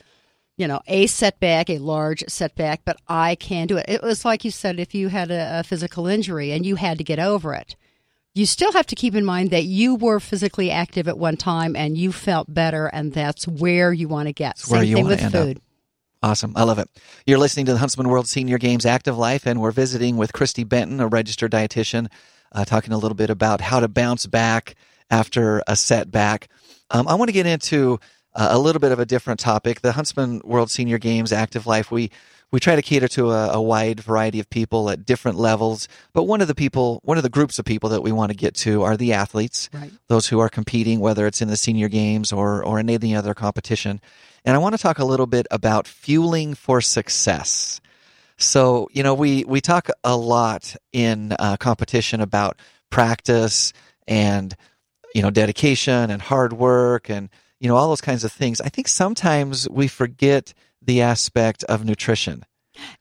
you 0.60 0.67
know, 0.67 0.81
a 0.88 1.05
setback, 1.05 1.69
a 1.69 1.77
large 1.77 2.24
setback, 2.27 2.81
but 2.84 2.98
I 3.07 3.36
can 3.36 3.67
do 3.67 3.77
it. 3.77 3.86
It 3.88 4.01
was 4.01 4.25
like 4.25 4.43
you 4.43 4.50
said, 4.50 4.79
if 4.79 4.96
you 4.96 5.07
had 5.10 5.29
a, 5.29 5.60
a 5.60 5.63
physical 5.63 6.07
injury 6.07 6.51
and 6.51 6.65
you 6.65 6.75
had 6.77 6.98
to 6.98 7.03
get 7.03 7.19
over 7.19 7.53
it, 7.53 7.75
you 8.34 8.48
still 8.48 8.72
have 8.72 8.88
to 8.88 8.96
keep 8.96 9.13
in 9.13 9.24
mind 9.24 9.51
that 9.51 9.65
you 9.65 9.93
were 9.93 10.19
physically 10.19 10.72
active 10.72 11.07
at 11.07 11.15
one 11.19 11.38
time 11.38 11.75
and 11.75 11.96
you 11.96 12.12
felt 12.12 12.51
better, 12.51 12.88
and 12.88 13.13
that's 13.13 13.48
where 13.48 13.93
you 13.93 14.07
want 14.07 14.29
to 14.29 14.34
get. 14.34 14.57
Same 14.57 14.96
thing 14.96 15.05
with 15.05 15.31
food. 15.31 15.57
up. 15.57 15.63
Awesome. 16.24 16.53
I 16.55 16.63
love 16.63 16.79
it. 16.79 16.89
You're 17.25 17.38
listening 17.38 17.67
to 17.67 17.74
the 17.74 17.77
Huntsman 17.77 18.09
World 18.09 18.27
Senior 18.27 18.57
Games 18.57 18.86
Active 18.86 19.17
Life, 19.17 19.45
and 19.45 19.62
we're 19.62 19.71
visiting 19.71 20.17
with 20.17 20.33
Christy 20.33 20.63
Benton, 20.63 21.00
a 21.00 21.07
registered 21.07 21.51
dietitian, 21.51 22.07
uh, 22.51 22.65
talking 22.65 22.91
a 22.91 22.97
little 22.97 23.15
bit 23.15 23.29
about 23.29 23.62
how 23.62 23.79
to 23.79 23.88
bounce 23.88 24.25
back 24.25 24.75
after 25.12 25.62
a 25.67 25.75
setback. 25.75 26.50
Um, 26.89 27.07
I 27.07 27.13
want 27.15 27.29
to 27.29 27.33
get 27.33 27.45
into 27.45 28.00
uh, 28.33 28.47
a 28.51 28.57
little 28.59 28.79
bit 28.79 28.91
of 28.91 29.00
a 29.00 29.05
different 29.05 29.39
topic. 29.39 29.81
The 29.81 29.91
Huntsman 29.91 30.41
World 30.43 30.71
Senior 30.71 30.97
Games 30.97 31.31
Active 31.31 31.67
Life, 31.67 31.91
we 31.91 32.09
we 32.50 32.62
try 32.62 32.77
to 32.77 32.81
cater 32.81 33.09
to 33.09 33.31
a, 33.31 33.50
a 33.55 33.62
wide 33.62 34.00
variety 34.00 34.39
of 34.39 34.50
people 34.50 34.89
at 34.89 35.05
different 35.05 35.38
levels. 35.38 35.89
But 36.13 36.24
one 36.24 36.39
of 36.39 36.47
the 36.47 36.55
people, 36.55 37.01
one 37.03 37.17
of 37.17 37.24
the 37.24 37.29
groups 37.29 37.59
of 37.59 37.65
people 37.65 37.89
that 37.89 38.01
we 38.01 38.13
want 38.13 38.31
to 38.31 38.38
get 38.38 38.55
to 38.55 38.83
are 38.83 38.95
the 38.95 39.12
athletes, 39.12 39.69
Right. 39.74 39.91
those 40.07 40.27
who 40.27 40.39
are 40.39 40.47
competing, 40.47 41.01
whether 41.01 41.27
it's 41.27 41.41
in 41.41 41.50
the 41.50 41.57
senior 41.57 41.89
games 41.89 42.31
or 42.31 42.63
or 42.63 42.79
in 42.79 42.89
any 42.89 43.15
other 43.15 43.33
competition. 43.33 44.00
And 44.48 44.56
I 44.56 44.60
want 44.60 44.75
to 44.75 44.82
talk 44.82 45.00
a 45.00 45.04
little 45.04 45.25
bit 45.25 45.46
about 45.51 45.89
fueling 45.89 46.54
for 46.54 46.80
success. 46.80 47.82
So, 48.38 48.88
you 48.94 49.04
know, 49.04 49.13
we, 49.13 49.44
we 49.44 49.60
talk 49.60 49.89
a 50.06 50.16
lot 50.16 50.74
in 50.94 51.34
uh, 51.38 51.58
competition 51.58 52.22
about 52.22 52.58
practice 52.89 53.74
and, 54.08 54.56
you 55.13 55.22
know, 55.22 55.32
dedication 55.32 56.10
and 56.10 56.22
hard 56.22 56.54
work 56.54 57.10
and, 57.10 57.27
you 57.60 57.68
know, 57.68 57.75
all 57.75 57.89
those 57.89 58.00
kinds 58.00 58.24
of 58.24 58.32
things. 58.32 58.62
I 58.62 58.70
think 58.70 58.88
sometimes 58.88 59.68
we 59.70 59.89
forget 59.89 60.54
the 60.82 61.01
aspect 61.01 61.66
of 61.66 61.84
nutrition. 61.84 62.46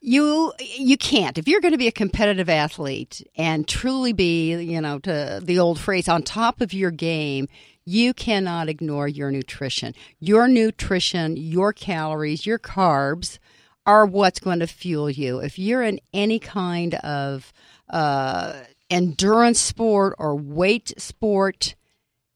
You 0.00 0.52
you 0.58 0.96
can't 0.96 1.36
if 1.36 1.46
you're 1.46 1.60
going 1.60 1.72
to 1.72 1.78
be 1.78 1.86
a 1.86 1.92
competitive 1.92 2.48
athlete 2.48 3.22
and 3.36 3.68
truly 3.68 4.14
be 4.14 4.54
you 4.54 4.80
know 4.80 4.98
to 5.00 5.40
the 5.44 5.58
old 5.58 5.78
phrase 5.78 6.08
on 6.08 6.22
top 6.22 6.62
of 6.62 6.72
your 6.72 6.90
game. 6.90 7.46
You 7.86 8.12
cannot 8.12 8.68
ignore 8.68 9.06
your 9.06 9.30
nutrition. 9.30 9.94
Your 10.18 10.48
nutrition, 10.48 11.36
your 11.36 11.72
calories, 11.72 12.44
your 12.44 12.58
carbs 12.58 13.38
are 13.86 14.04
what's 14.04 14.40
going 14.40 14.58
to 14.58 14.66
fuel 14.66 15.08
you. 15.08 15.38
If 15.38 15.58
you're 15.58 15.82
in 15.82 16.00
any 16.12 16.40
kind 16.40 16.96
of 16.96 17.52
uh, 17.88 18.54
endurance 18.90 19.60
sport 19.60 20.16
or 20.18 20.34
weight 20.34 20.92
sport, 20.98 21.76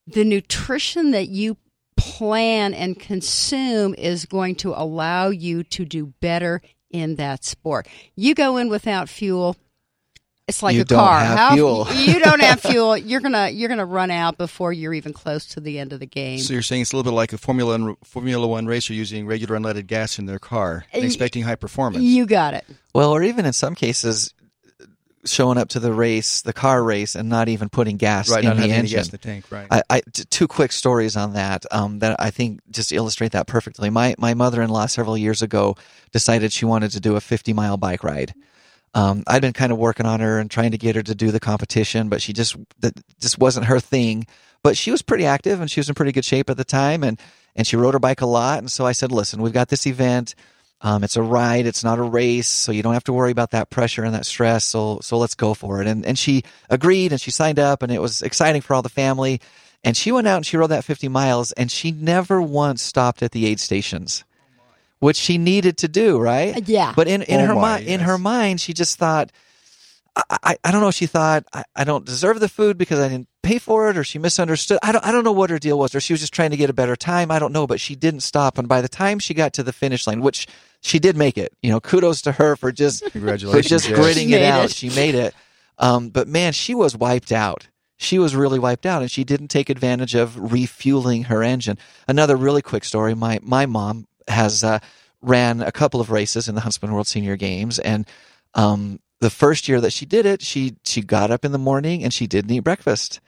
the 0.07 0.23
nutrition 0.23 1.11
that 1.11 1.27
you 1.27 1.57
plan 1.97 2.73
and 2.73 2.97
consume 2.97 3.93
is 3.95 4.25
going 4.25 4.55
to 4.55 4.73
allow 4.73 5.27
you 5.27 5.63
to 5.63 5.85
do 5.85 6.13
better 6.21 6.61
in 6.89 7.15
that 7.15 7.43
sport. 7.43 7.87
You 8.15 8.33
go 8.33 8.57
in 8.57 8.69
without 8.69 9.09
fuel, 9.09 9.57
it's 10.51 10.61
like 10.63 10.75
You 10.75 10.81
a 10.81 10.85
don't 10.85 10.99
car. 10.99 11.19
have 11.19 11.37
How- 11.37 11.53
fuel. 11.55 11.87
you 11.95 12.19
don't 12.19 12.41
have 12.41 12.59
fuel. 12.71 12.95
You're 12.97 13.21
gonna 13.21 13.49
you're 13.49 13.69
gonna 13.69 13.85
run 13.85 14.11
out 14.11 14.37
before 14.37 14.71
you're 14.71 14.93
even 14.93 15.13
close 15.13 15.45
to 15.47 15.59
the 15.59 15.79
end 15.79 15.93
of 15.93 15.99
the 15.99 16.05
game. 16.05 16.39
So 16.39 16.53
you're 16.53 16.61
saying 16.61 16.83
it's 16.83 16.93
a 16.93 16.95
little 16.95 17.11
bit 17.11 17.15
like 17.15 17.33
a 17.33 17.37
Formula 17.37 17.77
One, 17.77 17.95
Formula 18.03 18.45
One 18.47 18.65
racer 18.67 18.93
using 18.93 19.25
regular 19.25 19.57
unleaded 19.59 19.87
gas 19.87 20.19
in 20.19 20.25
their 20.25 20.39
car, 20.39 20.85
and 20.93 21.03
expecting 21.03 21.43
high 21.43 21.55
performance. 21.55 22.03
You 22.03 22.25
got 22.25 22.53
it. 22.53 22.65
Well, 22.93 23.11
or 23.11 23.23
even 23.23 23.45
in 23.45 23.53
some 23.53 23.73
cases, 23.75 24.33
showing 25.23 25.57
up 25.57 25.69
to 25.69 25.79
the 25.79 25.93
race, 25.93 26.41
the 26.41 26.51
car 26.53 26.83
race, 26.83 27.15
and 27.15 27.29
not 27.29 27.47
even 27.47 27.69
putting 27.69 27.97
gas 27.97 28.29
right, 28.29 28.39
in 28.43 28.49
not 28.49 28.55
the 28.55 28.61
having 28.61 28.71
any 28.73 28.79
engine. 28.83 28.97
gas 28.97 29.05
in 29.07 29.11
the 29.11 29.17
tank. 29.19 29.45
Right. 29.51 29.67
I, 29.69 29.81
I 29.89 30.01
t- 30.01 30.23
two 30.29 30.47
quick 30.47 30.71
stories 30.71 31.15
on 31.15 31.33
that 31.33 31.65
um, 31.71 31.99
that 31.99 32.19
I 32.19 32.31
think 32.31 32.59
just 32.71 32.91
illustrate 32.91 33.31
that 33.33 33.47
perfectly. 33.47 33.89
My 33.89 34.15
my 34.17 34.33
mother 34.33 34.61
in 34.61 34.69
law 34.69 34.87
several 34.87 35.17
years 35.17 35.41
ago 35.41 35.75
decided 36.11 36.51
she 36.51 36.65
wanted 36.65 36.91
to 36.91 36.99
do 36.99 37.15
a 37.15 37.21
50 37.21 37.53
mile 37.53 37.77
bike 37.77 38.03
ride. 38.03 38.33
Um, 38.93 39.23
I'd 39.27 39.41
been 39.41 39.53
kind 39.53 39.71
of 39.71 39.77
working 39.77 40.05
on 40.05 40.19
her 40.19 40.39
and 40.39 40.51
trying 40.51 40.71
to 40.71 40.77
get 40.77 40.95
her 40.95 41.03
to 41.03 41.15
do 41.15 41.31
the 41.31 41.39
competition, 41.39 42.09
but 42.09 42.21
she 42.21 42.33
just 42.33 42.57
that 42.79 42.93
just 43.19 43.39
wasn't 43.39 43.67
her 43.67 43.79
thing. 43.79 44.27
But 44.63 44.77
she 44.77 44.91
was 44.91 45.01
pretty 45.01 45.25
active 45.25 45.59
and 45.59 45.71
she 45.71 45.79
was 45.79 45.89
in 45.89 45.95
pretty 45.95 46.11
good 46.11 46.25
shape 46.25 46.49
at 46.49 46.57
the 46.57 46.63
time, 46.65 47.03
and 47.03 47.19
and 47.55 47.65
she 47.65 47.75
rode 47.75 47.93
her 47.93 47.99
bike 47.99 48.21
a 48.21 48.25
lot. 48.25 48.59
And 48.59 48.71
so 48.71 48.85
I 48.85 48.91
said, 48.91 49.11
listen, 49.11 49.41
we've 49.41 49.53
got 49.53 49.69
this 49.69 49.87
event. 49.87 50.35
Um, 50.83 51.03
it's 51.03 51.15
a 51.15 51.21
ride. 51.21 51.67
It's 51.67 51.83
not 51.83 51.99
a 51.99 52.03
race, 52.03 52.47
so 52.49 52.71
you 52.71 52.81
don't 52.81 52.93
have 52.95 53.03
to 53.03 53.13
worry 53.13 53.31
about 53.31 53.51
that 53.51 53.69
pressure 53.69 54.03
and 54.03 54.15
that 54.15 54.25
stress. 54.25 54.65
So, 54.65 54.99
so 55.01 55.17
let's 55.17 55.35
go 55.35 55.53
for 55.53 55.81
it. 55.81 55.87
And 55.87 56.05
and 56.05 56.17
she 56.17 56.43
agreed, 56.69 57.11
and 57.11 57.21
she 57.21 57.31
signed 57.31 57.59
up, 57.59 57.83
and 57.83 57.91
it 57.91 58.01
was 58.01 58.21
exciting 58.21 58.61
for 58.61 58.73
all 58.73 58.81
the 58.81 58.89
family. 58.89 59.41
And 59.83 59.97
she 59.97 60.11
went 60.11 60.27
out 60.27 60.37
and 60.37 60.45
she 60.45 60.57
rode 60.57 60.67
that 60.67 60.83
50 60.83 61.07
miles, 61.07 61.51
and 61.53 61.71
she 61.71 61.91
never 61.91 62.41
once 62.41 62.81
stopped 62.81 63.23
at 63.23 63.31
the 63.31 63.47
aid 63.47 63.59
stations, 63.59 64.23
which 65.01 65.17
she 65.17 65.37
needed 65.37 65.77
to 65.79 65.87
do, 65.89 66.17
right? 66.17 66.65
Yeah. 66.67 66.93
But 66.95 67.09
in, 67.09 67.21
in 67.23 67.41
Oh 67.41 67.45
her 67.47 67.55
my, 67.55 67.61
mind, 67.61 67.87
in 67.87 67.99
her 67.99 68.17
mind, 68.17 68.61
she 68.61 68.71
just 68.73 68.97
thought, 68.97 69.31
I, 70.15 70.23
I, 70.43 70.57
I 70.63 70.71
don't 70.71 70.81
know. 70.81 70.91
She 70.91 71.07
thought 71.07 71.43
I, 71.53 71.63
I 71.75 71.83
don't 71.83 72.05
deserve 72.05 72.39
the 72.39 72.47
food 72.47 72.77
because 72.77 72.99
I 72.99 73.09
didn't 73.09 73.27
pay 73.43 73.57
for 73.57 73.89
it, 73.89 73.97
or 73.97 74.03
she 74.03 74.19
misunderstood. 74.19 74.77
I 74.83 74.91
don't, 74.91 75.03
I 75.05 75.11
don't 75.11 75.23
know 75.23 75.31
what 75.31 75.49
her 75.49 75.57
deal 75.59 75.79
was, 75.79 75.95
or 75.95 75.99
she 75.99 76.13
was 76.13 76.19
just 76.19 76.33
trying 76.33 76.51
to 76.51 76.57
get 76.57 76.69
a 76.69 76.73
better 76.73 76.95
time. 76.95 77.31
I 77.31 77.39
don't 77.39 77.51
know, 77.51 77.65
but 77.65 77.79
she 77.79 77.95
didn't 77.95 78.19
stop. 78.21 78.57
And 78.57 78.67
by 78.69 78.81
the 78.81 78.87
time 78.89 79.19
she 79.19 79.33
got 79.33 79.53
to 79.53 79.63
the 79.63 79.73
finish 79.73 80.05
line, 80.05 80.21
which 80.21 80.47
she 80.81 80.99
did 80.99 81.17
make 81.17 81.37
it, 81.37 81.51
you 81.63 81.71
know, 81.71 81.79
kudos 81.79 82.21
to 82.23 82.33
her 82.33 82.55
for 82.55 82.71
just 82.71 83.09
for 83.11 83.37
just 83.37 83.87
Jess. 83.87 83.99
gritting 83.99 84.27
She 84.29 84.35
it 84.35 84.43
out. 84.43 84.65
it. 84.65 84.71
She 84.71 84.89
made 84.91 85.15
it. 85.15 85.33
Um, 85.79 86.09
but 86.09 86.27
man, 86.27 86.53
she 86.53 86.75
was 86.75 86.95
wiped 86.95 87.31
out. 87.31 87.67
She 87.97 88.19
was 88.19 88.35
really 88.35 88.59
wiped 88.59 88.85
out, 88.85 89.01
and 89.01 89.09
she 89.09 89.23
didn't 89.23 89.47
take 89.47 89.69
advantage 89.69 90.13
of 90.15 90.51
refueling 90.51 91.23
her 91.23 91.41
engine. 91.43 91.77
Another 92.07 92.35
really 92.35 92.61
quick 92.61 92.83
story: 92.83 93.15
my 93.15 93.39
my 93.41 93.65
mom 93.65 94.07
has 94.31 94.63
uh, 94.63 94.79
ran 95.21 95.61
a 95.61 95.71
couple 95.71 96.01
of 96.01 96.11
races 96.11 96.47
in 96.47 96.55
the 96.55 96.61
Huntsman 96.61 96.93
World 96.93 97.07
Senior 97.07 97.35
Games, 97.35 97.79
and 97.79 98.07
um, 98.53 98.99
the 99.19 99.29
first 99.29 99.67
year 99.67 99.79
that 99.81 99.93
she 99.93 100.05
did 100.05 100.25
it, 100.25 100.41
she 100.41 100.75
she 100.83 101.01
got 101.01 101.31
up 101.31 101.45
in 101.45 101.51
the 101.51 101.57
morning 101.57 102.03
and 102.03 102.13
she 102.13 102.27
didn't 102.27 102.51
eat 102.51 102.59
breakfast. 102.61 103.19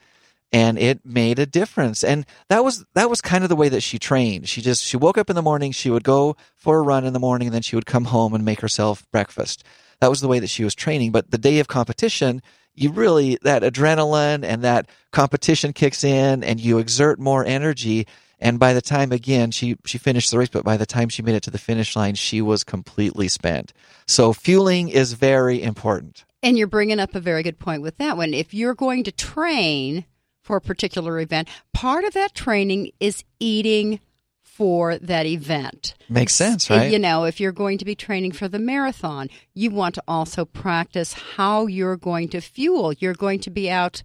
And 0.52 0.78
it 0.78 1.04
made 1.04 1.40
a 1.40 1.46
difference. 1.46 2.04
And 2.04 2.26
that 2.48 2.62
was 2.62 2.84
that 2.94 3.10
was 3.10 3.20
kind 3.20 3.42
of 3.42 3.50
the 3.50 3.56
way 3.56 3.68
that 3.68 3.80
she 3.80 3.98
trained. 3.98 4.48
She 4.48 4.60
just 4.60 4.84
she 4.84 4.96
woke 4.96 5.18
up 5.18 5.28
in 5.28 5.34
the 5.34 5.42
morning 5.42 5.72
she 5.72 5.90
would 5.90 6.04
go 6.04 6.36
for 6.54 6.78
a 6.78 6.82
run 6.82 7.04
in 7.04 7.12
the 7.12 7.18
morning 7.18 7.48
and 7.48 7.54
then 7.54 7.62
she 7.62 7.74
would 7.74 7.86
come 7.86 8.04
home 8.04 8.34
and 8.34 8.44
make 8.44 8.60
herself 8.60 9.04
breakfast. 9.10 9.64
That 10.00 10.10
was 10.10 10.20
the 10.20 10.28
way 10.28 10.38
that 10.38 10.50
she 10.50 10.62
was 10.62 10.74
training. 10.74 11.10
But 11.10 11.30
the 11.30 11.38
day 11.38 11.58
of 11.58 11.66
competition 11.66 12.40
you 12.74 12.90
really 12.90 13.38
that 13.42 13.62
adrenaline 13.62 14.44
and 14.44 14.62
that 14.62 14.88
competition 15.12 15.72
kicks 15.72 16.04
in 16.04 16.42
and 16.42 16.60
you 16.60 16.78
exert 16.78 17.18
more 17.18 17.44
energy 17.44 18.06
and 18.40 18.58
by 18.58 18.72
the 18.72 18.82
time 18.82 19.12
again 19.12 19.50
she 19.50 19.76
she 19.84 19.98
finished 19.98 20.30
the 20.30 20.38
race 20.38 20.48
but 20.48 20.64
by 20.64 20.76
the 20.76 20.86
time 20.86 21.08
she 21.08 21.22
made 21.22 21.34
it 21.34 21.42
to 21.42 21.50
the 21.50 21.58
finish 21.58 21.94
line 21.96 22.14
she 22.14 22.40
was 22.42 22.64
completely 22.64 23.28
spent 23.28 23.72
so 24.06 24.32
fueling 24.32 24.88
is 24.88 25.12
very 25.14 25.62
important 25.62 26.24
And 26.42 26.58
you're 26.58 26.66
bringing 26.66 27.00
up 27.00 27.14
a 27.14 27.20
very 27.20 27.42
good 27.42 27.58
point 27.58 27.80
with 27.80 27.96
that 27.96 28.18
one. 28.18 28.34
If 28.34 28.52
you're 28.52 28.74
going 28.74 29.04
to 29.04 29.12
train 29.12 30.04
for 30.42 30.56
a 30.58 30.60
particular 30.60 31.18
event, 31.18 31.48
part 31.72 32.04
of 32.04 32.12
that 32.12 32.34
training 32.34 32.90
is 33.00 33.24
eating 33.40 33.98
for 34.42 34.98
that 34.98 35.24
event. 35.26 35.94
Makes 36.08 36.34
sense, 36.34 36.68
right? 36.68 36.92
You 36.92 36.98
know, 36.98 37.24
if 37.24 37.40
you're 37.40 37.50
going 37.50 37.78
to 37.78 37.84
be 37.86 37.94
training 37.94 38.32
for 38.32 38.46
the 38.46 38.58
marathon, 38.58 39.30
you 39.54 39.70
want 39.70 39.94
to 39.96 40.02
also 40.06 40.44
practice 40.44 41.14
how 41.36 41.66
you're 41.66 41.96
going 41.96 42.28
to 42.28 42.40
fuel. 42.42 42.92
You're 42.92 43.14
going 43.14 43.40
to 43.40 43.50
be 43.50 43.70
out 43.70 44.02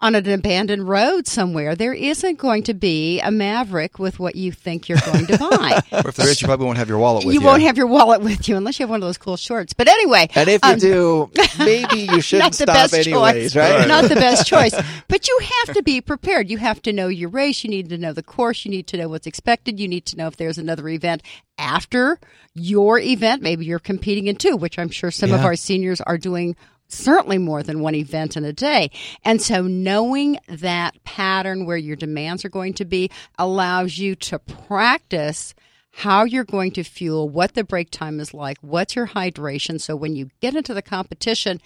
on 0.00 0.14
an 0.14 0.28
abandoned 0.28 0.86
road 0.86 1.26
somewhere. 1.26 1.74
There 1.74 1.94
isn't 1.94 2.36
going 2.36 2.64
to 2.64 2.74
be 2.74 3.20
a 3.20 3.28
Maverik 3.28 3.98
with 3.98 4.18
what 4.18 4.36
you 4.36 4.52
think 4.52 4.88
you're 4.88 4.98
going 4.98 5.26
to 5.26 5.38
buy. 5.38 5.80
Or 6.04 6.10
if 6.10 6.16
there 6.16 6.28
is, 6.28 6.42
you 6.42 6.46
probably 6.46 6.66
won't 6.66 6.78
have 6.78 6.88
your 6.88 6.98
wallet 6.98 7.24
with 7.24 7.34
you 7.34 7.40
you. 7.40 7.46
won't 7.46 7.62
have 7.62 7.78
your 7.78 7.86
wallet 7.86 8.20
with 8.20 8.48
you 8.48 8.56
unless 8.56 8.78
you 8.78 8.82
have 8.82 8.90
one 8.90 9.00
of 9.00 9.06
those 9.06 9.16
cool 9.16 9.36
shorts. 9.36 9.72
But 9.72 9.88
anyway, 9.88 10.28
and 10.34 10.48
if 10.48 10.60
you 10.64 10.70
um, 10.70 10.78
do, 10.78 11.30
maybe 11.58 12.00
you 12.00 12.20
shouldn't 12.20 12.44
not 12.44 12.52
the 12.52 12.56
stop 12.64 12.74
best 12.74 12.94
anyways, 12.94 13.52
choice. 13.52 13.56
right? 13.56 13.88
Not 13.88 14.08
the 14.08 14.16
best 14.16 14.46
choice. 14.48 14.74
But 15.08 15.28
you 15.28 15.40
have 15.66 15.76
to 15.76 15.82
be 15.82 16.00
prepared. 16.00 16.50
You 16.50 16.58
have 16.58 16.82
to 16.82 16.92
know 16.92 17.08
your 17.08 17.30
race. 17.30 17.64
You 17.64 17.70
need 17.70 17.88
to 17.90 17.98
know 17.98 18.12
the 18.12 18.22
course. 18.22 18.64
You 18.64 18.70
need 18.72 18.88
to 18.88 18.96
know 18.96 19.08
what's 19.08 19.26
expected. 19.26 19.78
You 19.78 19.88
need 19.88 20.04
to 20.06 20.16
know 20.16 20.26
if 20.26 20.36
there's 20.36 20.58
another 20.58 20.88
event 20.88 21.22
after 21.56 22.18
your 22.54 22.98
event. 22.98 23.40
Maybe 23.42 23.64
you're 23.64 23.78
competing 23.78 24.26
in 24.26 24.36
two, 24.36 24.56
which 24.56 24.78
I'm 24.78 24.90
sure 24.90 25.10
some 25.10 25.32
of 25.32 25.44
our 25.44 25.56
seniors 25.56 26.00
are 26.00 26.18
doing 26.18 26.56
certainly 26.94 27.38
more 27.38 27.62
than 27.62 27.80
one 27.80 27.94
event 27.94 28.36
in 28.36 28.44
a 28.44 28.52
day. 28.52 28.90
And 29.24 29.40
so 29.40 29.62
knowing 29.62 30.38
that 30.48 31.02
pattern 31.04 31.66
where 31.66 31.76
your 31.76 31.96
demands 31.96 32.44
are 32.44 32.50
going 32.50 32.74
to 32.74 32.84
be 32.84 33.10
allows 33.38 33.98
you 33.98 34.14
to 34.16 34.38
practice 34.38 35.54
how 35.96 36.24
you're 36.24 36.44
going 36.44 36.72
to 36.72 36.82
fuel, 36.82 37.28
what 37.28 37.54
the 37.54 37.62
break 37.62 37.90
time 37.90 38.18
is 38.18 38.34
like, 38.34 38.58
what's 38.62 38.96
your 38.96 39.06
hydration. 39.06 39.80
So 39.80 39.94
when 39.94 40.16
you 40.16 40.30
get 40.40 40.56
into 40.56 40.74
the 40.74 40.82
competition, 40.82 41.60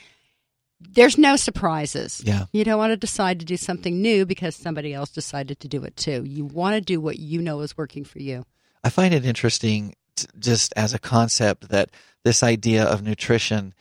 there's 0.81 1.19
no 1.19 1.37
surprises. 1.37 2.21
Yeah. 2.25 2.45
You 2.53 2.63
don't 2.65 2.79
want 2.79 2.93
to 2.93 2.97
decide 2.97 3.41
to 3.41 3.47
do 3.47 3.57
something 3.57 4.01
new 4.01 4.27
because 4.27 4.55
somebody 4.55 4.93
else 4.93 5.11
decided 5.11 5.61
to 5.61 5.69
do 5.69 5.83
it 5.85 5.97
too. 5.97 6.25
You 6.25 6.45
want 6.45 6.75
to 6.75 6.81
do 6.81 7.01
what 7.01 7.19
you 7.19 7.41
know 7.41 7.61
is 7.61 7.77
working 7.77 8.05
for 8.05 8.21
you. 8.21 8.45
I 8.85 8.91
find 8.91 9.13
it 9.13 9.25
interesting, 9.25 9.95
t- 10.15 10.29
just 10.39 10.73
as 10.77 10.95
a 10.95 10.99
concept, 10.99 11.71
that 11.71 11.91
this 12.23 12.43
idea 12.43 12.85
of 12.85 13.03
nutrition, 13.03 13.75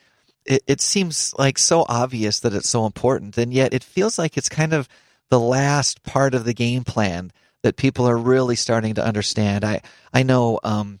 it, 0.44 0.62
it 0.66 0.80
seems 0.80 1.34
like 1.38 1.58
so 1.58 1.84
obvious 1.88 2.40
that 2.40 2.54
it's 2.54 2.68
so 2.68 2.86
important, 2.86 3.36
and 3.38 3.52
yet 3.52 3.74
it 3.74 3.84
feels 3.84 4.18
like 4.18 4.36
it's 4.36 4.48
kind 4.48 4.72
of 4.72 4.88
the 5.30 5.40
last 5.40 6.02
part 6.02 6.34
of 6.34 6.44
the 6.44 6.54
game 6.54 6.84
plan 6.84 7.32
that 7.62 7.76
people 7.76 8.08
are 8.08 8.16
really 8.16 8.56
starting 8.56 8.94
to 8.94 9.04
understand. 9.04 9.64
I 9.64 9.82
I 10.12 10.22
know 10.22 10.60
um, 10.64 11.00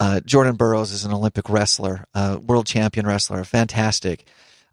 uh, 0.00 0.20
Jordan 0.20 0.56
Burroughs 0.56 0.92
is 0.92 1.04
an 1.04 1.12
Olympic 1.12 1.48
wrestler, 1.48 2.06
uh, 2.14 2.38
world 2.40 2.66
champion 2.66 3.06
wrestler, 3.06 3.44
fantastic 3.44 4.24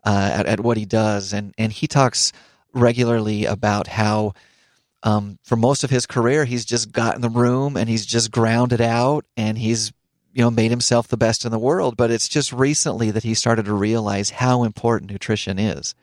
uh, 0.03 0.31
at, 0.33 0.45
at 0.45 0.59
what 0.59 0.77
he 0.77 0.85
does, 0.85 1.33
and 1.33 1.53
and 1.57 1.71
he 1.71 1.87
talks 1.87 2.31
regularly 2.73 3.45
about 3.45 3.87
how 3.87 4.33
um, 5.05 5.37
for 5.43 5.55
most 5.55 5.83
of 5.83 5.91
his 5.91 6.07
career, 6.07 6.45
he's 6.45 6.65
just 6.65 6.91
got 6.91 7.15
in 7.15 7.21
the 7.21 7.29
room 7.29 7.77
and 7.77 7.87
he's 7.87 8.05
just 8.05 8.31
grounded 8.31 8.81
out 8.81 9.23
and 9.37 9.55
he's, 9.55 9.93
you 10.35 10.43
know, 10.43 10.51
made 10.51 10.69
himself 10.69 11.07
the 11.07 11.17
best 11.17 11.45
in 11.45 11.51
the 11.51 11.57
world. 11.57 11.95
But 11.95 12.11
it's 12.11 12.27
just 12.27 12.51
recently 12.51 13.09
that 13.09 13.23
he 13.23 13.33
started 13.33 13.65
to 13.65 13.73
realize 13.73 14.31
how 14.31 14.63
important 14.63 15.09
nutrition 15.09 15.57
is. 15.57 15.95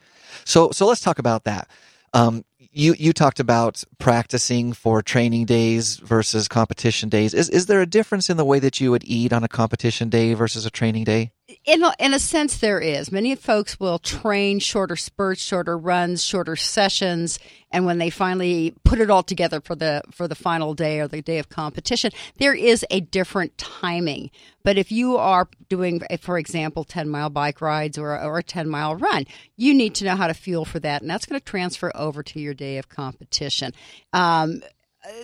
So, 0.43 0.71
so 0.71 0.87
let's 0.87 1.01
talk 1.01 1.19
about 1.19 1.43
that. 1.43 1.69
Um, 2.13 2.43
you, 2.57 2.95
you 2.97 3.13
talked 3.13 3.39
about 3.39 3.83
practicing 3.99 4.73
for 4.73 5.03
training 5.03 5.45
days 5.45 5.97
versus 5.97 6.47
competition 6.47 7.09
days. 7.09 7.35
Is, 7.35 7.47
is 7.49 7.67
there 7.67 7.81
a 7.81 7.85
difference 7.85 8.31
in 8.31 8.37
the 8.37 8.43
way 8.43 8.57
that 8.57 8.81
you 8.81 8.89
would 8.89 9.03
eat 9.05 9.31
on 9.31 9.43
a 9.43 9.47
competition 9.47 10.09
day 10.09 10.33
versus 10.33 10.65
a 10.65 10.71
training 10.71 11.03
day? 11.03 11.31
In 11.65 11.83
a, 11.83 11.93
in 11.99 12.13
a 12.13 12.19
sense, 12.19 12.57
there 12.57 12.79
is. 12.79 13.11
Many 13.11 13.35
folks 13.35 13.77
will 13.77 13.99
train 13.99 14.59
shorter 14.59 14.95
spurts, 14.95 15.41
shorter 15.41 15.77
runs, 15.77 16.23
shorter 16.23 16.55
sessions, 16.55 17.37
and 17.69 17.85
when 17.85 17.97
they 17.97 18.09
finally 18.09 18.73
put 18.85 19.01
it 19.01 19.09
all 19.09 19.23
together 19.23 19.59
for 19.59 19.75
the 19.75 20.03
for 20.09 20.25
the 20.25 20.35
final 20.35 20.73
day 20.73 21.01
or 21.01 21.09
the 21.09 21.21
day 21.21 21.39
of 21.39 21.49
competition, 21.49 22.11
there 22.37 22.53
is 22.53 22.85
a 22.89 23.01
different 23.01 23.57
timing. 23.57 24.31
But 24.63 24.77
if 24.77 24.89
you 24.89 25.17
are 25.17 25.49
doing, 25.67 26.01
for 26.21 26.37
example, 26.37 26.85
ten 26.85 27.09
mile 27.09 27.29
bike 27.29 27.59
rides 27.59 27.97
or 27.97 28.17
or 28.17 28.37
a 28.37 28.43
ten 28.43 28.69
mile 28.69 28.95
run, 28.95 29.25
you 29.57 29.73
need 29.73 29.95
to 29.95 30.05
know 30.05 30.15
how 30.15 30.27
to 30.27 30.33
fuel 30.33 30.63
for 30.63 30.79
that, 30.79 31.01
and 31.01 31.11
that's 31.11 31.25
going 31.25 31.39
to 31.39 31.45
transfer 31.45 31.91
over 31.93 32.23
to 32.23 32.39
your 32.39 32.53
day 32.53 32.77
of 32.77 32.87
competition. 32.87 33.73
Um, 34.13 34.61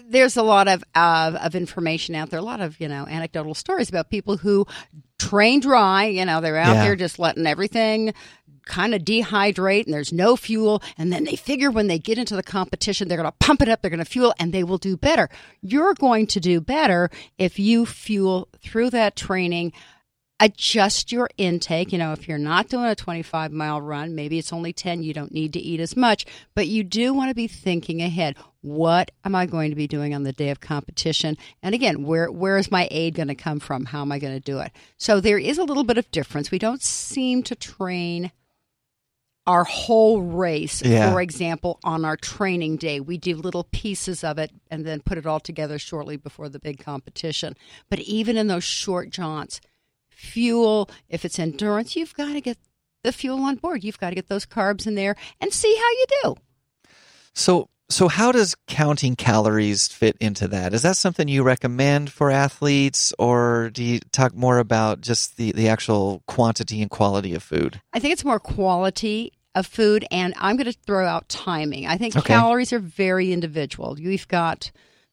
there's 0.05 0.37
a 0.37 0.43
lot 0.43 0.67
of, 0.67 0.83
of 0.95 1.35
of 1.35 1.55
information 1.55 2.15
out 2.15 2.29
there, 2.29 2.39
a 2.39 2.43
lot 2.43 2.61
of 2.61 2.79
you 2.79 2.87
know 2.87 3.05
anecdotal 3.07 3.53
stories 3.53 3.89
about 3.89 4.09
people 4.09 4.37
who 4.37 4.65
train 5.17 5.59
dry. 5.59 6.05
You 6.05 6.25
know, 6.25 6.41
they're 6.41 6.57
out 6.57 6.75
Yeah. 6.75 6.83
there 6.83 6.95
just 6.95 7.19
letting 7.19 7.47
everything 7.47 8.13
kind 8.65 8.93
of 8.93 9.01
dehydrate, 9.01 9.85
and 9.85 9.93
there's 9.93 10.13
no 10.13 10.35
fuel. 10.35 10.83
And 10.97 11.11
then 11.11 11.23
they 11.23 11.35
figure 11.35 11.71
when 11.71 11.87
they 11.87 11.97
get 11.97 12.19
into 12.19 12.35
the 12.35 12.43
competition, 12.43 13.07
they're 13.07 13.17
going 13.17 13.25
to 13.31 13.35
pump 13.39 13.61
it 13.63 13.69
up, 13.69 13.81
they're 13.81 13.89
going 13.89 13.97
to 13.97 14.05
fuel, 14.05 14.33
and 14.37 14.53
they 14.53 14.63
will 14.63 14.77
do 14.77 14.95
better. 14.95 15.27
You're 15.61 15.95
going 15.95 16.27
to 16.27 16.39
do 16.39 16.61
better 16.61 17.09
if 17.39 17.57
you 17.57 17.85
fuel 17.87 18.47
through 18.61 18.91
that 18.91 19.15
training 19.15 19.73
adjust 20.39 21.11
your 21.11 21.29
intake. 21.37 21.91
You 21.91 21.97
know, 21.97 22.13
if 22.13 22.27
you're 22.27 22.37
not 22.37 22.69
doing 22.69 22.85
a 22.85 22.95
25 22.95 23.51
mile 23.51 23.81
run, 23.81 24.15
maybe 24.15 24.37
it's 24.39 24.53
only 24.53 24.73
10, 24.73 25.03
you 25.03 25.13
don't 25.13 25.33
need 25.33 25.53
to 25.53 25.59
eat 25.59 25.79
as 25.79 25.97
much, 25.97 26.25
but 26.55 26.67
you 26.67 26.83
do 26.83 27.13
want 27.13 27.29
to 27.29 27.35
be 27.35 27.47
thinking 27.47 28.01
ahead. 28.01 28.35
What 28.61 29.11
am 29.23 29.35
I 29.35 29.45
going 29.45 29.69
to 29.69 29.75
be 29.75 29.87
doing 29.87 30.13
on 30.13 30.23
the 30.23 30.33
day 30.33 30.49
of 30.49 30.59
competition? 30.59 31.37
And 31.63 31.73
again, 31.73 32.03
where 32.03 32.31
where 32.31 32.57
is 32.57 32.71
my 32.71 32.87
aid 32.91 33.15
going 33.15 33.29
to 33.29 33.35
come 33.35 33.59
from? 33.59 33.85
How 33.85 34.01
am 34.01 34.11
I 34.11 34.19
going 34.19 34.33
to 34.33 34.39
do 34.39 34.59
it? 34.59 34.71
So 34.97 35.19
there 35.21 35.37
is 35.39 35.57
a 35.57 35.63
little 35.63 35.83
bit 35.85 35.97
of 35.97 36.11
difference. 36.11 36.51
We 36.51 36.59
don't 36.59 36.81
seem 36.81 37.43
to 37.43 37.55
train 37.55 38.31
our 39.47 39.63
whole 39.63 40.21
race, 40.21 40.83
Yeah. 40.83 41.11
for 41.11 41.21
example, 41.21 41.79
on 41.83 42.05
our 42.05 42.15
training 42.17 42.77
day. 42.77 42.99
We 42.99 43.17
do 43.17 43.35
little 43.35 43.63
pieces 43.63 44.23
of 44.23 44.37
it 44.37 44.51
and 44.69 44.85
then 44.85 44.99
put 45.01 45.17
it 45.17 45.25
all 45.25 45.39
together 45.39 45.79
shortly 45.79 46.17
before 46.17 46.49
the 46.49 46.59
big 46.59 46.83
competition. 46.83 47.55
But 47.89 47.99
even 47.99 48.37
in 48.37 48.45
those 48.47 48.63
short 48.63 49.09
jaunts, 49.09 49.59
fuel, 50.19 50.89
if 51.07 51.23
it's 51.25 51.39
endurance, 51.39 51.95
you've 51.95 52.13
got 52.13 52.33
to 52.33 52.41
get 52.41 52.57
the 53.03 53.11
fuel 53.13 53.41
on 53.43 53.55
board. 53.55 53.83
You've 53.83 53.99
got 53.99 54.09
to 54.09 54.15
get 54.15 54.27
those 54.27 54.45
carbs 54.45 54.85
in 54.85 54.95
there 54.95 55.15
and 55.39 55.53
see 55.53 55.73
how 55.75 55.89
you 55.89 56.05
do. 56.23 56.35
So, 57.33 57.69
so 57.89 58.07
how 58.09 58.31
does 58.31 58.55
counting 58.67 59.15
calories 59.15 59.87
fit 59.87 60.17
into 60.19 60.47
that? 60.49 60.73
Is 60.73 60.81
that 60.81 60.97
something 60.97 61.27
you 61.27 61.43
recommend 61.43 62.11
for 62.11 62.29
athletes, 62.29 63.13
or 63.17 63.69
do 63.73 63.83
you 63.83 63.99
talk 64.11 64.35
more 64.35 64.57
about 64.59 65.01
just 65.01 65.37
the, 65.37 65.53
the 65.53 65.69
actual 65.69 66.21
quantity 66.27 66.81
and 66.81 66.91
quality 66.91 67.33
of 67.33 67.41
food? 67.41 67.81
I 67.93 67.99
think 67.99 68.11
it's 68.13 68.25
more 68.25 68.39
quality 68.39 69.31
of 69.55 69.65
food, 69.65 70.05
and 70.11 70.33
I'm 70.37 70.57
going 70.57 70.71
to 70.71 70.77
throw 70.85 71.05
out 71.07 71.29
timing. 71.29 71.87
I 71.87 71.97
think 71.97 72.15
Okay. 72.15 72.33
calories 72.33 72.73
are 72.73 72.79
very 72.79 73.31
individual. 73.31 73.99
You've 73.99 74.27
got 74.27 74.71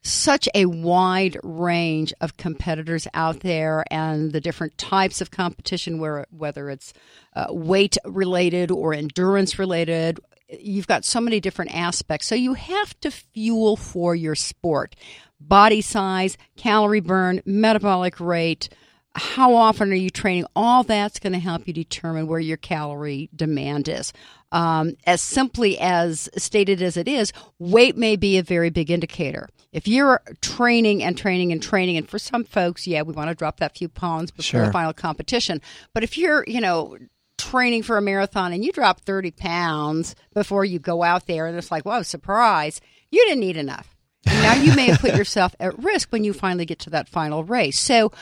such 0.09 0.49
a 0.55 0.66
wide 0.66 1.37
range 1.42 2.12
of 2.21 2.37
competitors 2.37 3.07
out 3.14 3.40
there 3.40 3.85
and 3.90 4.33
the 4.33 4.40
different 4.40 4.77
types 4.79 5.21
of 5.21 5.31
competition 5.31 5.99
where 5.99 6.27
whether 6.31 6.71
it's 6.71 6.92
uh, 7.35 7.47
weight 7.51 7.97
related 8.05 8.71
or 8.71 8.95
endurance 8.95 9.59
related 9.59 10.21
you've 10.49 10.87
got 10.87 11.05
so 11.05 11.21
many 11.21 11.40
different 11.40 11.75
aspects. 11.75 12.27
So 12.27 12.35
you 12.35 12.55
have 12.55 12.99
to 13.01 13.11
fuel 13.11 13.77
for 13.77 14.14
your 14.14 14.35
sport. 14.35 14.95
Body 15.40 15.81
size 15.81 16.37
calorie 16.57 17.01
burn 17.01 17.42
metabolic 17.45 18.21
rate 18.21 18.69
how 19.16 19.55
often 19.55 19.90
are 19.92 19.96
you 19.96 20.11
training? 20.11 20.46
All 20.55 20.83
that's 20.83 21.18
going 21.18 21.33
to 21.33 21.38
help 21.38 21.66
you 21.66 21.72
determine 21.72 22.26
where 22.26 22.38
your 22.40 22.57
calorie 22.57 23.29
demand 23.35 23.88
is. 23.88 24.12
Um, 24.52 24.96
as 25.07 25.20
simply 25.20 25.79
as 25.79 26.29
stated 26.37 26.81
as 26.83 26.96
it 26.96 27.09
is, 27.09 27.33
weight 27.59 27.96
may 27.96 28.16
be 28.16 28.38
a 28.38 28.42
very 28.42 28.70
big 28.70 28.90
indicator. 28.90 29.48
If 29.72 29.88
you're 29.88 30.22
training 30.40 31.02
and 31.02 31.16
training 31.18 31.52
and 31.52 31.62
training, 31.62 31.96
and 31.96 32.09
for 32.09 32.18
some 32.18 32.44
folks, 32.44 32.87
yeah, 32.87 33.02
we 33.02 33.12
want 33.12 33.29
to 33.29 33.35
drop 33.35 33.59
that 33.61 33.76
few 33.76 33.88
pounds 33.88 34.31
before 34.31 34.42
Sure. 34.44 34.66
the 34.66 34.72
final 34.72 34.92
competition. 34.92 35.61
But 35.92 36.05
if 36.05 36.16
you're, 36.16 36.44
you 36.46 36.61
know, 36.61 36.96
training 37.38 37.83
for 37.83 37.98
a 37.98 38.02
marathon 38.02 38.52
and 38.52 38.64
you 38.64 38.72
drop 38.72 39.00
30 39.00 39.33
pounds 39.33 40.14
before 40.35 40.64
you 40.64 40.79
go 40.79 41.02
out 41.02 41.26
there, 41.26 41.46
and 41.46 41.57
it's 41.59 41.70
like, 41.70 41.85
whoa, 41.85 42.02
surprise, 42.02 42.81
you 43.11 43.24
didn't 43.26 43.42
eat 43.42 43.57
enough. 43.57 43.94
And 44.26 44.42
now 44.42 44.55
you 44.55 44.74
may 44.74 44.87
have 44.87 45.00
put 45.00 45.14
yourself 45.16 45.55
at 45.61 45.79
risk 45.83 46.11
when 46.11 46.24
you 46.24 46.33
finally 46.33 46.64
get 46.66 46.79
to 46.81 46.90
that 46.90 47.09
final 47.09 47.44
race. 47.44 47.79
So, 47.79 48.12